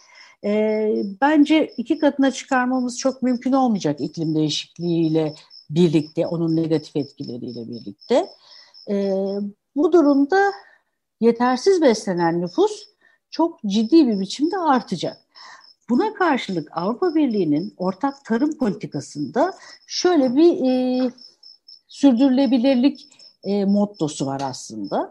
E, 0.45 0.93
bence 1.21 1.75
iki 1.77 1.99
katına 1.99 2.31
çıkarmamız 2.31 2.99
çok 2.99 3.23
mümkün 3.23 3.53
olmayacak 3.53 4.01
iklim 4.01 4.35
değişikliğiyle 4.35 5.35
birlikte, 5.71 6.27
onun 6.27 6.57
negatif 6.57 6.97
etkileriyle 6.97 7.69
birlikte. 7.69 8.29
E, 8.91 9.25
bu 9.79 9.93
durumda 9.93 10.53
yetersiz 11.21 11.83
beslenen 11.83 12.41
nüfus 12.41 12.89
çok 13.31 13.61
ciddi 13.67 14.07
bir 14.09 14.21
biçimde 14.21 14.59
artacak. 14.59 15.17
Buna 15.91 16.15
karşılık 16.15 16.69
Avrupa 16.73 17.15
Birliği'nin 17.15 17.75
ortak 17.77 18.25
tarım 18.25 18.59
politikasında 18.59 19.55
şöyle 19.87 20.37
bir 20.37 20.71
e, 20.71 21.11
sürdürülebilirlik 21.89 23.09
e, 23.45 23.65
mottosu 23.65 24.27
var 24.27 24.41
aslında. 24.45 25.11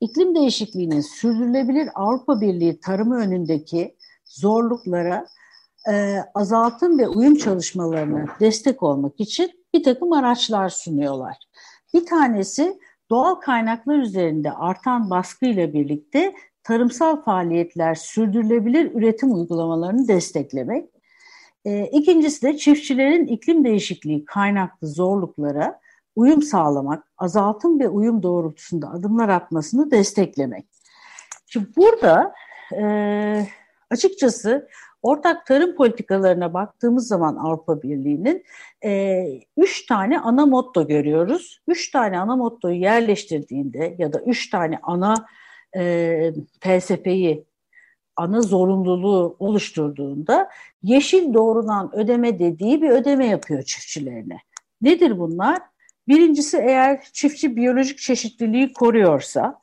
İklim 0.00 0.34
değişikliğinin 0.34 1.00
sürdürülebilir 1.00 1.88
Avrupa 1.94 2.40
Birliği 2.40 2.80
tarımı 2.80 3.16
önündeki 3.16 3.96
zorluklara 4.24 5.26
e, 5.90 6.18
azaltım 6.34 6.98
ve 6.98 7.08
uyum 7.08 7.36
çalışmalarına 7.36 8.26
destek 8.40 8.82
olmak 8.82 9.20
için 9.20 9.50
bir 9.74 9.84
takım 9.84 10.12
araçlar 10.12 10.68
sunuyorlar. 10.68 11.36
Bir 11.94 12.06
tanesi 12.06 12.78
doğal 13.10 13.34
kaynaklar 13.34 13.98
üzerinde 13.98 14.52
artan 14.52 15.10
baskıyla 15.10 15.72
birlikte 15.72 16.34
tarımsal 16.62 17.22
faaliyetler 17.22 17.94
sürdürülebilir 17.94 18.94
üretim 18.94 19.34
uygulamalarını 19.34 20.08
desteklemek. 20.08 20.90
E, 21.64 21.86
ikincisi 21.86 22.42
de 22.42 22.56
çiftçilerin 22.56 23.26
iklim 23.26 23.64
değişikliği 23.64 24.24
kaynaklı 24.24 24.88
zorluklara 24.88 25.80
uyum 26.16 26.42
sağlamak, 26.42 27.04
azaltım 27.18 27.80
ve 27.80 27.88
uyum 27.88 28.22
doğrultusunda 28.22 28.90
adımlar 28.90 29.28
atmasını 29.28 29.90
desteklemek. 29.90 30.66
Şimdi 31.46 31.68
burada 31.76 32.32
e, 32.76 33.46
açıkçası 33.90 34.68
ortak 35.06 35.46
tarım 35.46 35.74
politikalarına 35.74 36.54
baktığımız 36.54 37.08
zaman 37.08 37.36
Avrupa 37.36 37.82
Birliği'nin 37.82 38.44
e, 38.84 39.24
üç 39.56 39.86
tane 39.86 40.18
ana 40.18 40.46
motto 40.46 40.86
görüyoruz. 40.86 41.60
Üç 41.68 41.90
tane 41.90 42.18
ana 42.18 42.36
mottoyu 42.36 42.80
yerleştirdiğinde 42.80 43.96
ya 43.98 44.12
da 44.12 44.20
üç 44.20 44.50
tane 44.50 44.78
ana 44.82 45.26
e, 45.76 46.32
felsefeyi 46.60 47.44
ana 48.16 48.40
zorunluluğu 48.40 49.36
oluşturduğunda 49.38 50.48
yeşil 50.82 51.34
doğrudan 51.34 51.96
ödeme 51.96 52.38
dediği 52.38 52.82
bir 52.82 52.90
ödeme 52.90 53.26
yapıyor 53.26 53.62
çiftçilerine. 53.62 54.38
Nedir 54.82 55.18
bunlar? 55.18 55.58
Birincisi 56.08 56.56
eğer 56.56 57.02
çiftçi 57.12 57.56
biyolojik 57.56 57.98
çeşitliliği 57.98 58.72
koruyorsa, 58.72 59.60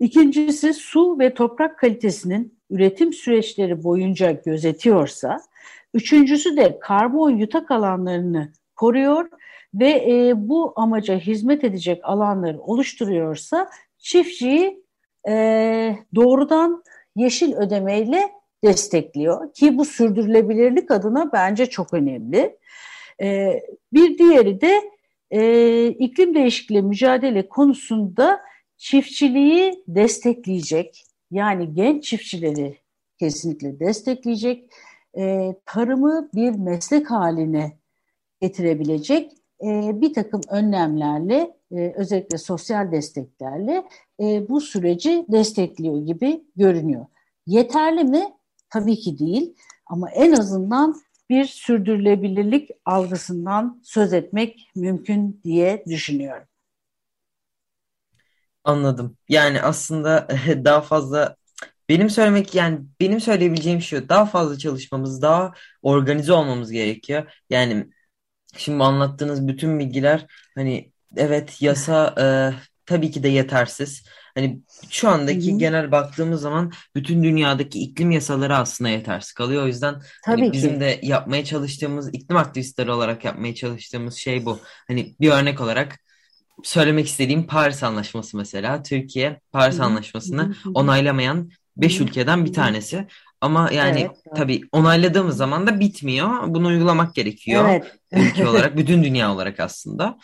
ikincisi 0.00 0.74
su 0.74 1.18
ve 1.18 1.34
toprak 1.34 1.78
kalitesinin 1.78 2.58
üretim 2.70 3.12
süreçleri 3.12 3.84
boyunca 3.84 4.30
gözetiyorsa, 4.30 5.40
üçüncüsü 5.94 6.56
de 6.56 6.78
karbon 6.80 7.30
yutak 7.30 7.70
alanlarını 7.70 8.52
koruyor 8.76 9.28
ve 9.74 9.90
e, 9.90 10.32
bu 10.36 10.72
amaca 10.76 11.18
hizmet 11.18 11.64
edecek 11.64 12.00
alanları 12.04 12.60
oluşturuyorsa 12.60 13.70
çiftçiyi 13.98 14.84
e, 15.28 15.96
doğrudan 16.14 16.84
yeşil 17.16 17.54
ödemeyle 17.54 18.30
destekliyor 18.64 19.52
ki 19.52 19.78
bu 19.78 19.84
sürdürülebilirlik 19.84 20.90
adına 20.90 21.32
bence 21.32 21.66
çok 21.66 21.94
önemli. 21.94 22.56
E, 23.22 23.60
bir 23.92 24.18
diğeri 24.18 24.60
de 24.60 24.90
e, 25.30 25.86
iklim 25.86 26.34
değişikliği 26.34 26.82
mücadele 26.82 27.48
konusunda 27.48 28.40
çiftçiliği 28.76 29.84
destekleyecek 29.88 31.04
yani 31.30 31.74
genç 31.74 32.04
çiftçileri 32.04 32.78
kesinlikle 33.18 33.80
destekleyecek 33.80 34.70
e, 35.18 35.54
tarımı 35.66 36.30
bir 36.34 36.50
meslek 36.50 37.10
haline 37.10 37.78
getirebilecek 38.40 39.32
e, 39.62 40.00
bir 40.00 40.14
takım 40.14 40.40
önlemlerle 40.50 41.56
e, 41.72 41.92
özellikle 41.96 42.38
sosyal 42.38 42.92
desteklerle 42.92 43.84
e, 44.20 44.48
bu 44.48 44.60
süreci 44.60 45.26
destekliyor 45.28 46.06
gibi 46.06 46.44
görünüyor. 46.56 47.06
Yeterli 47.46 48.04
mi? 48.04 48.24
Tabii 48.70 48.96
ki 48.96 49.18
değil 49.18 49.54
ama 49.86 50.10
en 50.10 50.32
azından 50.32 50.96
bir 51.30 51.44
sürdürülebilirlik 51.44 52.70
algısından 52.84 53.80
söz 53.84 54.12
etmek 54.12 54.70
mümkün 54.76 55.40
diye 55.44 55.84
düşünüyorum. 55.86 56.46
Anladım. 58.64 59.16
Yani 59.28 59.62
aslında 59.62 60.28
daha 60.64 60.80
fazla 60.80 61.36
benim 61.88 62.10
söylemek 62.10 62.54
yani 62.54 62.80
benim 63.00 63.20
söyleyebileceğim 63.20 63.80
şu 63.82 64.08
daha 64.08 64.26
fazla 64.26 64.58
çalışmamız, 64.58 65.22
daha 65.22 65.52
organize 65.82 66.32
olmamız 66.32 66.70
gerekiyor. 66.70 67.32
Yani 67.50 67.86
şimdi 68.56 68.84
anlattığınız 68.84 69.48
bütün 69.48 69.78
bilgiler 69.78 70.26
hani 70.54 70.92
evet 71.16 71.62
yasa 71.62 72.14
e, 72.20 72.26
tabii 72.86 73.10
ki 73.10 73.22
de 73.22 73.28
yetersiz. 73.28 74.04
Hani 74.34 74.60
şu 74.90 75.08
andaki 75.08 75.50
Hı 75.50 75.54
hı. 75.54 75.58
genel 75.58 75.92
baktığımız 75.92 76.40
zaman 76.40 76.72
bütün 76.94 77.22
dünyadaki 77.24 77.80
iklim 77.80 78.10
yasaları 78.10 78.56
aslında 78.56 78.90
yetersiz 78.90 79.32
kalıyor. 79.32 79.64
O 79.64 79.66
yüzden 79.66 79.94
hani 80.26 80.40
Tabii 80.40 80.52
bizim 80.52 80.74
ki. 80.74 80.80
de 80.80 81.00
yapmaya 81.02 81.44
çalıştığımız 81.44 82.14
iklim 82.14 82.36
aktivistleri 82.36 82.90
olarak 82.90 83.24
yapmaya 83.24 83.54
çalıştığımız 83.54 84.14
şey 84.16 84.46
bu. 84.46 84.60
Hani 84.88 85.16
bir 85.20 85.30
örnek 85.30 85.60
olarak 85.60 85.98
söylemek 86.64 87.06
istediğim 87.06 87.46
Paris 87.46 87.82
Anlaşması 87.82 88.36
mesela. 88.36 88.82
Türkiye 88.82 89.40
Paris 89.52 89.80
Anlaşması'nı 89.80 90.54
onaylamayan 90.74 91.36
Hı 91.36 91.48
5 91.76 92.00
hı. 92.00 92.04
ülkeden 92.04 92.44
bir 92.44 92.52
tanesi. 92.52 93.06
Ama 93.40 93.70
yani 93.72 94.00
Evet, 94.00 94.36
tabii 94.36 94.60
onayladığımız 94.72 95.36
zaman 95.36 95.66
da 95.66 95.80
bitmiyor. 95.80 96.28
Bunu 96.46 96.66
uygulamak 96.66 97.14
gerekiyor 97.14 97.68
Evet. 97.68 97.94
ülke 98.12 98.48
olarak, 98.48 98.76
bütün 98.76 99.04
dünya 99.04 99.32
olarak 99.34 99.60
aslında. 99.60 100.18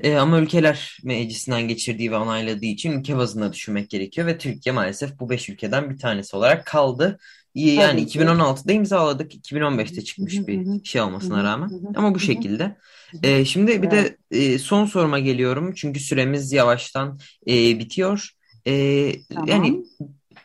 E, 0.00 0.16
ama 0.16 0.38
ülkeler 0.38 0.98
meclisinden 1.04 1.68
geçirdiği 1.68 2.12
ve 2.12 2.16
onayladığı 2.16 2.66
için 2.66 2.92
ülke 2.92 3.16
bazında 3.16 3.52
düşünmek 3.52 3.90
gerekiyor 3.90 4.26
ve 4.26 4.38
Türkiye 4.38 4.72
maalesef 4.72 5.20
bu 5.20 5.30
5 5.30 5.48
ülkeden 5.48 5.90
bir 5.90 5.98
tanesi 5.98 6.36
olarak 6.36 6.66
kaldı. 6.66 7.18
İyi, 7.54 7.74
Yani 7.74 8.00
Tabii 8.00 8.06
ki. 8.06 8.18
2016'da 8.18 8.72
imzaladık, 8.72 9.34
2015'te 9.34 9.96
Hı 9.96 10.00
hı. 10.00 10.04
çıkmış 10.04 10.46
bir 10.46 10.84
şey 10.84 11.00
olmasına 11.00 11.44
rağmen. 11.44 11.70
Ama 11.94 12.14
bu 12.14 12.18
şekilde. 12.18 12.64
Hı 12.64 13.16
hı. 13.18 13.26
E, 13.26 13.44
şimdi 13.44 13.82
bir 13.82 13.90
de 13.90 14.16
e, 14.30 14.58
son 14.58 14.84
soruma 14.86 15.18
geliyorum 15.18 15.72
çünkü 15.74 16.00
süremiz 16.00 16.52
yavaştan 16.52 17.18
e, 17.48 17.78
bitiyor. 17.78 18.30
E, 18.66 18.72
yani 18.72 19.16
Tamam. 19.34 19.84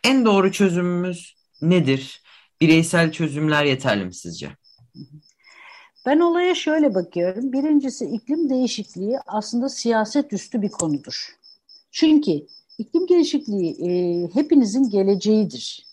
en 0.04 0.26
doğru 0.26 0.52
çözümümüz 0.52 1.36
nedir? 1.62 2.22
Bireysel 2.62 3.12
çözümler 3.12 3.66
yeterli 3.66 4.06
mi 4.06 4.14
sizce? 4.14 4.50
Ben 6.06 6.20
olaya 6.20 6.56
şöyle 6.56 6.96
bakıyorum. 6.96 7.54
Birincisi 7.54 8.06
iklim 8.06 8.50
değişikliği 8.50 9.18
aslında 9.28 9.70
siyaset 9.70 10.34
üstü 10.34 10.62
bir 10.62 10.70
konudur. 10.70 11.36
Çünkü 11.92 12.32
iklim 12.78 13.08
değişikliği 13.10 13.72
e, 13.90 13.90
hepinizin 14.34 14.90
geleceğidir. 14.90 15.86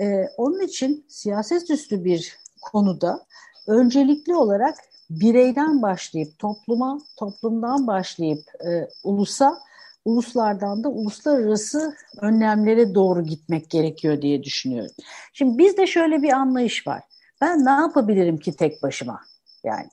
E, 0.00 0.28
onun 0.36 0.60
için 0.60 1.04
siyaset 1.08 1.70
üstü 1.70 2.04
bir 2.04 2.36
konuda 2.60 3.26
öncelikli 3.66 4.34
olarak 4.34 4.74
bireyden 5.10 5.82
başlayıp 5.82 6.38
topluma, 6.38 6.98
toplumdan 7.18 7.86
başlayıp 7.86 8.40
e, 8.66 8.88
ulusa, 9.04 9.58
uluslardan 10.04 10.84
da 10.84 10.88
uluslararası 10.88 11.96
önlemlere 12.20 12.94
doğru 12.94 13.24
gitmek 13.24 13.70
gerekiyor 13.70 14.22
diye 14.22 14.42
düşünüyorum. 14.42 14.92
Şimdi 15.32 15.58
bizde 15.58 15.86
şöyle 15.86 16.22
bir 16.22 16.32
anlayış 16.32 16.86
var. 16.86 17.02
Ben 17.40 17.64
ne 17.64 17.70
yapabilirim 17.70 18.38
ki 18.38 18.56
tek 18.56 18.82
başıma? 18.82 19.20
Yani 19.64 19.86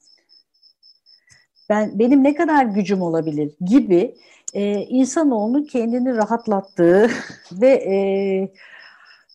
ben 1.70 2.00
benim 2.00 2.24
ne 2.24 2.36
kadar 2.36 2.66
gücüm 2.66 3.02
olabilir 3.02 3.56
gibi 3.62 4.16
e, 4.54 4.72
insanoğlunun 4.74 5.64
kendini 5.64 6.16
rahatlattığı 6.16 7.10
ve 7.52 7.70
e, 7.70 7.96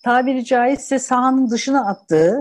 tabiri 0.03 0.45
caizse 0.45 0.99
sahanın 0.99 1.51
dışına 1.51 1.87
attığı 1.87 2.41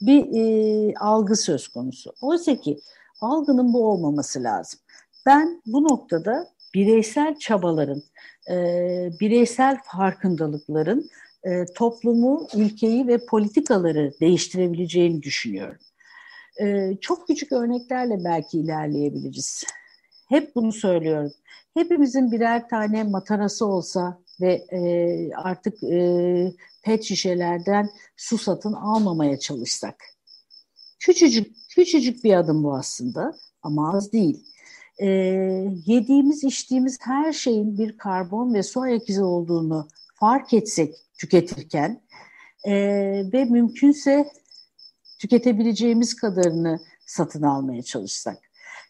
bir 0.00 0.24
e, 0.34 0.94
algı 1.00 1.36
söz 1.36 1.68
konusu. 1.68 2.12
Oysa 2.20 2.56
ki 2.56 2.78
algının 3.20 3.72
bu 3.72 3.86
olmaması 3.86 4.42
lazım. 4.42 4.80
Ben 5.26 5.62
bu 5.66 5.84
noktada 5.84 6.48
bireysel 6.74 7.38
çabaların, 7.38 8.02
e, 8.50 8.56
bireysel 9.20 9.78
farkındalıkların 9.84 11.10
e, 11.44 11.64
toplumu, 11.74 12.48
ülkeyi 12.56 13.06
ve 13.06 13.26
politikaları 13.26 14.12
değiştirebileceğini 14.20 15.22
düşünüyorum. 15.22 15.78
E, 16.60 16.96
çok 17.00 17.26
küçük 17.26 17.52
örneklerle 17.52 18.24
belki 18.24 18.58
ilerleyebiliriz. 18.58 19.64
Hep 20.28 20.54
bunu 20.54 20.72
söylüyorum. 20.72 21.32
Hepimizin 21.74 22.32
birer 22.32 22.68
tane 22.68 23.02
matarası 23.02 23.66
olsa 23.66 24.18
ve 24.44 24.52
e, 24.52 25.30
artık 25.34 25.82
e, 25.82 26.52
pet 26.82 27.04
şişelerden 27.04 27.90
su 28.16 28.38
satın 28.38 28.72
almamaya 28.72 29.38
çalışsak. 29.38 30.04
Küçücük, 30.98 31.56
küçücük 31.68 32.24
bir 32.24 32.34
adım 32.34 32.64
bu 32.64 32.74
aslında 32.74 33.32
ama 33.62 33.96
az 33.96 34.12
değil. 34.12 34.44
E, 34.98 35.06
yediğimiz, 35.86 36.44
içtiğimiz 36.44 36.98
her 37.00 37.32
şeyin 37.32 37.78
bir 37.78 37.98
karbon 37.98 38.54
ve 38.54 38.62
su 38.62 38.80
ayak 38.80 39.08
izi 39.08 39.22
olduğunu 39.22 39.88
fark 40.14 40.52
etsek 40.52 40.94
tüketirken 41.18 42.02
e, 42.64 42.72
ve 43.32 43.44
mümkünse 43.44 44.30
tüketebileceğimiz 45.18 46.16
kadarını 46.16 46.80
satın 47.06 47.42
almaya 47.42 47.82
çalışsak. 47.82 48.38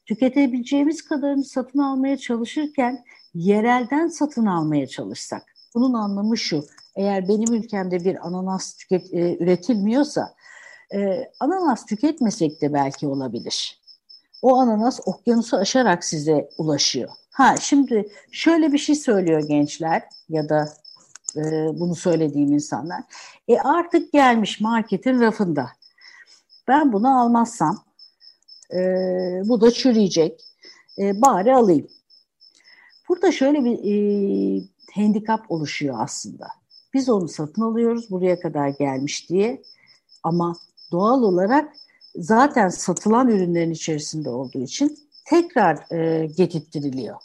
Tüketebileceğimiz 0.07 1.03
kadarını 1.03 1.45
satın 1.45 1.79
almaya 1.79 2.17
çalışırken 2.17 3.05
yerelden 3.35 4.09
satın 4.09 4.47
almaya 4.47 4.87
çalışsak. 4.87 5.43
Bunun 5.75 5.95
anlamı 5.95 6.39
şu, 6.39 6.65
eğer 6.97 7.29
benim 7.29 7.55
ülkemde 7.55 8.05
bir 8.05 8.27
ananas 8.27 8.77
tüket, 8.77 9.15
e, 9.15 9.37
üretilmiyorsa, 9.41 10.35
e, 10.95 11.31
ananas 11.41 11.87
tüketmesek 11.87 12.63
de 12.63 12.73
belki 12.73 13.07
olabilir. 13.07 13.81
O 14.43 14.57
ananas 14.57 15.01
okyanusu 15.07 15.57
aşarak 15.57 16.05
size 16.05 16.51
ulaşıyor. 16.59 17.11
Ha 17.31 17.57
şimdi 17.61 18.09
şöyle 18.33 18.73
bir 18.73 18.79
şey 18.79 18.95
söylüyor 18.95 19.49
gençler 19.49 20.03
ya 20.29 20.49
da 20.49 20.69
e, 21.37 21.43
bunu 21.81 21.95
söylediğim 21.95 22.53
insanlar. 22.53 23.03
E 23.49 23.59
artık 23.59 24.13
gelmiş 24.13 24.61
marketin 24.61 25.21
rafında. 25.21 25.71
Ben 26.69 26.93
bunu 26.93 27.21
almazsam 27.21 27.85
e, 28.75 28.79
bu 29.45 29.61
da 29.61 29.71
çürüyecek. 29.71 30.41
E, 30.99 31.23
bari 31.23 31.55
alayım. 31.55 31.87
Burada 33.09 33.33
şöyle 33.33 33.65
bir 33.65 33.79
e, 33.85 34.65
handikap 34.95 35.51
oluşuyor 35.51 35.97
aslında. 35.99 36.47
Biz 36.95 37.09
onu 37.09 37.29
satın 37.29 37.63
alıyoruz 37.63 38.11
buraya 38.11 38.41
kadar 38.41 38.69
gelmiş 38.69 39.31
diye 39.31 39.63
ama 40.23 40.57
doğal 40.93 41.23
olarak 41.23 41.73
zaten 42.17 42.69
satılan 42.69 43.29
ürünlerin 43.29 43.71
içerisinde 43.71 44.31
olduğu 44.31 44.63
için 44.63 44.99
tekrar 45.25 45.93
e, 45.93 46.27
getirttiriliyor. 46.27 47.17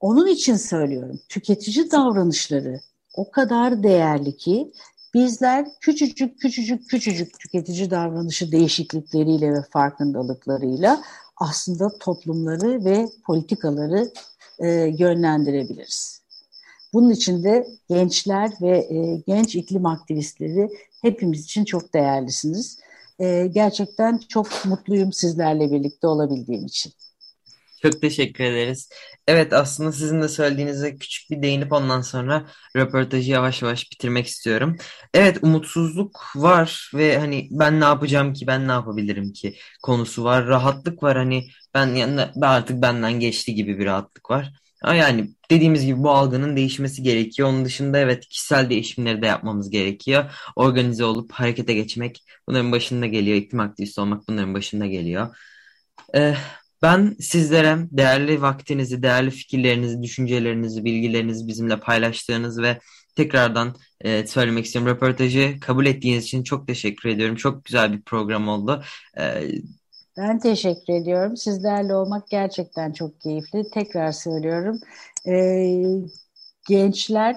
Onun 0.00 0.26
için 0.26 0.56
söylüyorum 0.56 1.20
tüketici 1.28 1.90
davranışları 1.90 2.80
o 3.14 3.30
kadar 3.30 3.82
değerli 3.82 4.36
ki 4.36 4.72
bizler 5.14 5.66
küçücük 5.80 6.40
küçücük 6.40 6.90
küçücük 6.90 7.38
tüketici 7.38 7.90
davranışı 7.90 8.52
değişiklikleriyle 8.52 9.52
ve 9.52 9.62
farkındalıklarıyla 9.62 11.02
aslında 11.36 11.98
toplumları 11.98 12.84
ve 12.84 13.08
politikaları 13.26 14.12
e, 14.58 14.68
yönlendirebiliriz. 14.98 16.24
Bunun 16.92 17.10
için 17.10 17.44
de 17.44 17.66
gençler 17.88 18.50
ve 18.62 18.78
e, 18.78 19.22
genç 19.26 19.56
iklim 19.56 19.86
aktivistleri 19.86 20.68
hepimiz 21.02 21.44
için 21.44 21.64
çok 21.64 21.94
değerlisiniz. 21.94 22.78
E, 23.18 23.46
gerçekten 23.46 24.18
çok 24.28 24.46
mutluyum 24.64 25.12
sizlerle 25.12 25.72
birlikte 25.72 26.06
olabildiğim 26.06 26.66
için. 26.66 26.92
Çok 27.84 28.00
teşekkür 28.02 28.44
ederiz. 28.44 28.88
Evet 29.26 29.52
aslında 29.52 29.92
sizin 29.92 30.22
de 30.22 30.28
söylediğinize 30.28 30.96
küçük 30.98 31.30
bir 31.30 31.42
değinip 31.42 31.72
ondan 31.72 32.00
sonra 32.00 32.46
röportajı 32.76 33.30
yavaş 33.30 33.62
yavaş 33.62 33.90
bitirmek 33.92 34.26
istiyorum. 34.26 34.76
Evet 35.14 35.38
umutsuzluk 35.42 36.22
var 36.36 36.90
ve 36.94 37.18
hani 37.18 37.48
ben 37.50 37.80
ne 37.80 37.84
yapacağım 37.84 38.32
ki 38.32 38.46
ben 38.46 38.68
ne 38.68 38.72
yapabilirim 38.72 39.32
ki 39.32 39.56
konusu 39.82 40.24
var. 40.24 40.46
Rahatlık 40.46 41.02
var 41.02 41.16
hani 41.16 41.48
ben 41.74 41.86
yani 41.86 42.20
artık 42.42 42.82
benden 42.82 43.12
geçti 43.20 43.54
gibi 43.54 43.78
bir 43.78 43.86
rahatlık 43.86 44.30
var. 44.30 44.52
Yani 44.84 45.30
dediğimiz 45.50 45.84
gibi 45.86 45.98
bu 46.02 46.10
algının 46.10 46.56
değişmesi 46.56 47.02
gerekiyor. 47.02 47.48
Onun 47.48 47.64
dışında 47.64 47.98
evet 47.98 48.28
kişisel 48.28 48.70
değişimleri 48.70 49.22
de 49.22 49.26
yapmamız 49.26 49.70
gerekiyor. 49.70 50.24
Organize 50.56 51.04
olup 51.04 51.32
harekete 51.32 51.74
geçmek 51.74 52.24
bunların 52.48 52.72
başında 52.72 53.06
geliyor. 53.06 53.36
İklim 53.36 53.60
aktivisti 53.60 54.00
olmak 54.00 54.28
bunların 54.28 54.54
başında 54.54 54.86
geliyor. 54.86 55.36
Ee, 56.14 56.34
ben 56.84 57.16
sizlere 57.20 57.78
değerli 57.90 58.42
vaktinizi, 58.42 59.02
değerli 59.02 59.30
fikirlerinizi, 59.30 60.02
düşüncelerinizi, 60.02 60.84
bilgilerinizi 60.84 61.48
bizimle 61.48 61.80
paylaştığınız 61.80 62.62
ve 62.62 62.78
tekrardan 63.16 63.74
e, 64.00 64.26
söylemek 64.26 64.64
istiyorum. 64.64 64.90
Röportajı 64.92 65.60
kabul 65.60 65.86
ettiğiniz 65.86 66.24
için 66.24 66.42
çok 66.42 66.66
teşekkür 66.66 67.08
ediyorum. 67.08 67.36
Çok 67.36 67.64
güzel 67.64 67.92
bir 67.92 68.02
program 68.02 68.48
oldu. 68.48 68.82
Ee, 69.18 69.50
ben 70.16 70.38
teşekkür 70.38 70.92
ediyorum. 70.92 71.36
Sizlerle 71.36 71.94
olmak 71.94 72.30
gerçekten 72.30 72.92
çok 72.92 73.20
keyifli. 73.20 73.70
Tekrar 73.70 74.12
söylüyorum. 74.12 74.80
Ee, 75.26 75.84
gençler 76.68 77.36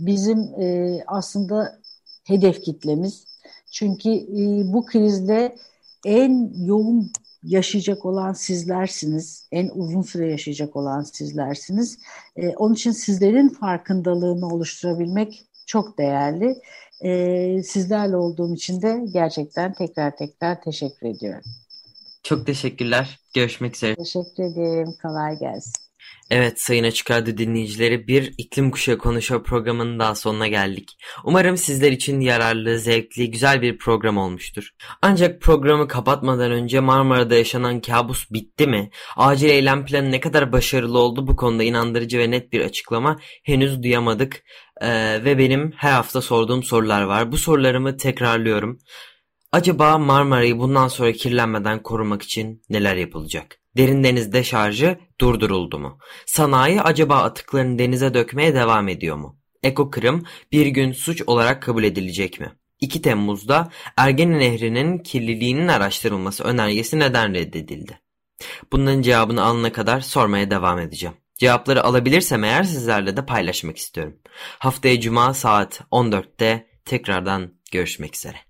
bizim 0.00 0.38
e, 0.38 0.98
aslında 1.06 1.78
hedef 2.24 2.62
kitlemiz. 2.62 3.24
Çünkü 3.72 4.10
e, 4.10 4.72
bu 4.72 4.86
krizde 4.86 5.56
en 6.04 6.52
yoğun 6.66 7.12
yaşayacak 7.42 8.04
olan 8.04 8.32
sizlersiniz. 8.32 9.48
En 9.52 9.70
uzun 9.74 10.02
süre 10.02 10.30
yaşayacak 10.30 10.76
olan 10.76 11.02
sizlersiniz. 11.02 11.98
E, 12.36 12.48
onun 12.48 12.74
için 12.74 12.90
sizlerin 12.90 13.48
farkındalığını 13.48 14.46
oluşturabilmek 14.46 15.46
çok 15.66 15.98
değerli. 15.98 16.56
E, 17.00 17.62
sizlerle 17.62 18.16
olduğum 18.16 18.54
için 18.54 18.82
de 18.82 19.04
gerçekten 19.12 19.72
tekrar 19.72 20.16
tekrar 20.16 20.62
teşekkür 20.62 21.06
ediyorum. 21.06 21.44
Çok 22.22 22.46
teşekkürler. 22.46 23.20
Görüşmek 23.34 23.76
üzere. 23.76 23.94
Teşekkür 23.94 24.42
ederim. 24.42 24.94
Kolay 25.02 25.38
gelsin. 25.38 25.89
Evet 26.30 26.60
Sayın 26.60 26.84
Açık 26.84 27.10
Radyo 27.10 27.36
dinleyicileri 27.36 28.06
bir 28.06 28.34
iklim 28.38 28.70
kuşağı 28.70 28.98
konuşuyor 28.98 29.44
programının 29.44 29.98
daha 29.98 30.14
sonuna 30.14 30.48
geldik. 30.48 30.96
Umarım 31.24 31.56
sizler 31.56 31.92
için 31.92 32.20
yararlı, 32.20 32.78
zevkli, 32.78 33.30
güzel 33.30 33.62
bir 33.62 33.78
program 33.78 34.18
olmuştur. 34.18 34.70
Ancak 35.02 35.40
programı 35.40 35.88
kapatmadan 35.88 36.50
önce 36.50 36.80
Marmara'da 36.80 37.34
yaşanan 37.34 37.80
kabus 37.80 38.30
bitti 38.30 38.66
mi? 38.66 38.90
Acil 39.16 39.48
eylem 39.48 39.84
planı 39.84 40.10
ne 40.10 40.20
kadar 40.20 40.52
başarılı 40.52 40.98
oldu 40.98 41.26
bu 41.26 41.36
konuda 41.36 41.62
inandırıcı 41.62 42.18
ve 42.18 42.30
net 42.30 42.52
bir 42.52 42.60
açıklama 42.60 43.18
henüz 43.44 43.82
duyamadık. 43.82 44.42
Ee, 44.80 45.20
ve 45.24 45.38
benim 45.38 45.72
her 45.76 45.92
hafta 45.92 46.22
sorduğum 46.22 46.62
sorular 46.62 47.02
var. 47.02 47.32
Bu 47.32 47.36
sorularımı 47.36 47.96
tekrarlıyorum. 47.96 48.78
Acaba 49.52 49.98
Marmara'yı 49.98 50.58
bundan 50.58 50.88
sonra 50.88 51.12
kirlenmeden 51.12 51.82
korumak 51.82 52.22
için 52.22 52.62
neler 52.68 52.96
yapılacak? 52.96 53.59
Derin 53.76 54.04
deniz 54.04 54.32
deşarjı 54.32 54.98
durduruldu 55.20 55.78
mu? 55.78 55.98
Sanayi 56.26 56.82
acaba 56.82 57.16
atıklarını 57.16 57.78
denize 57.78 58.14
dökmeye 58.14 58.54
devam 58.54 58.88
ediyor 58.88 59.16
mu? 59.16 59.38
Eko 59.62 59.90
kırım 59.90 60.24
bir 60.52 60.66
gün 60.66 60.92
suç 60.92 61.22
olarak 61.26 61.62
kabul 61.62 61.84
edilecek 61.84 62.40
mi? 62.40 62.52
2 62.80 63.02
Temmuz'da 63.02 63.70
Ergene 63.96 64.38
Nehri'nin 64.38 64.98
kirliliğinin 64.98 65.68
araştırılması 65.68 66.44
önergesi 66.44 66.98
neden 66.98 67.34
reddedildi? 67.34 68.00
Bunların 68.72 69.02
cevabını 69.02 69.44
alana 69.44 69.72
kadar 69.72 70.00
sormaya 70.00 70.50
devam 70.50 70.78
edeceğim. 70.78 71.16
Cevapları 71.38 71.84
alabilirsem 71.84 72.44
eğer 72.44 72.62
sizlerle 72.62 73.16
de 73.16 73.26
paylaşmak 73.26 73.76
istiyorum. 73.76 74.16
Haftaya 74.58 75.00
Cuma 75.00 75.34
saat 75.34 75.80
14'te 75.90 76.66
tekrardan 76.84 77.54
görüşmek 77.72 78.16
üzere. 78.16 78.49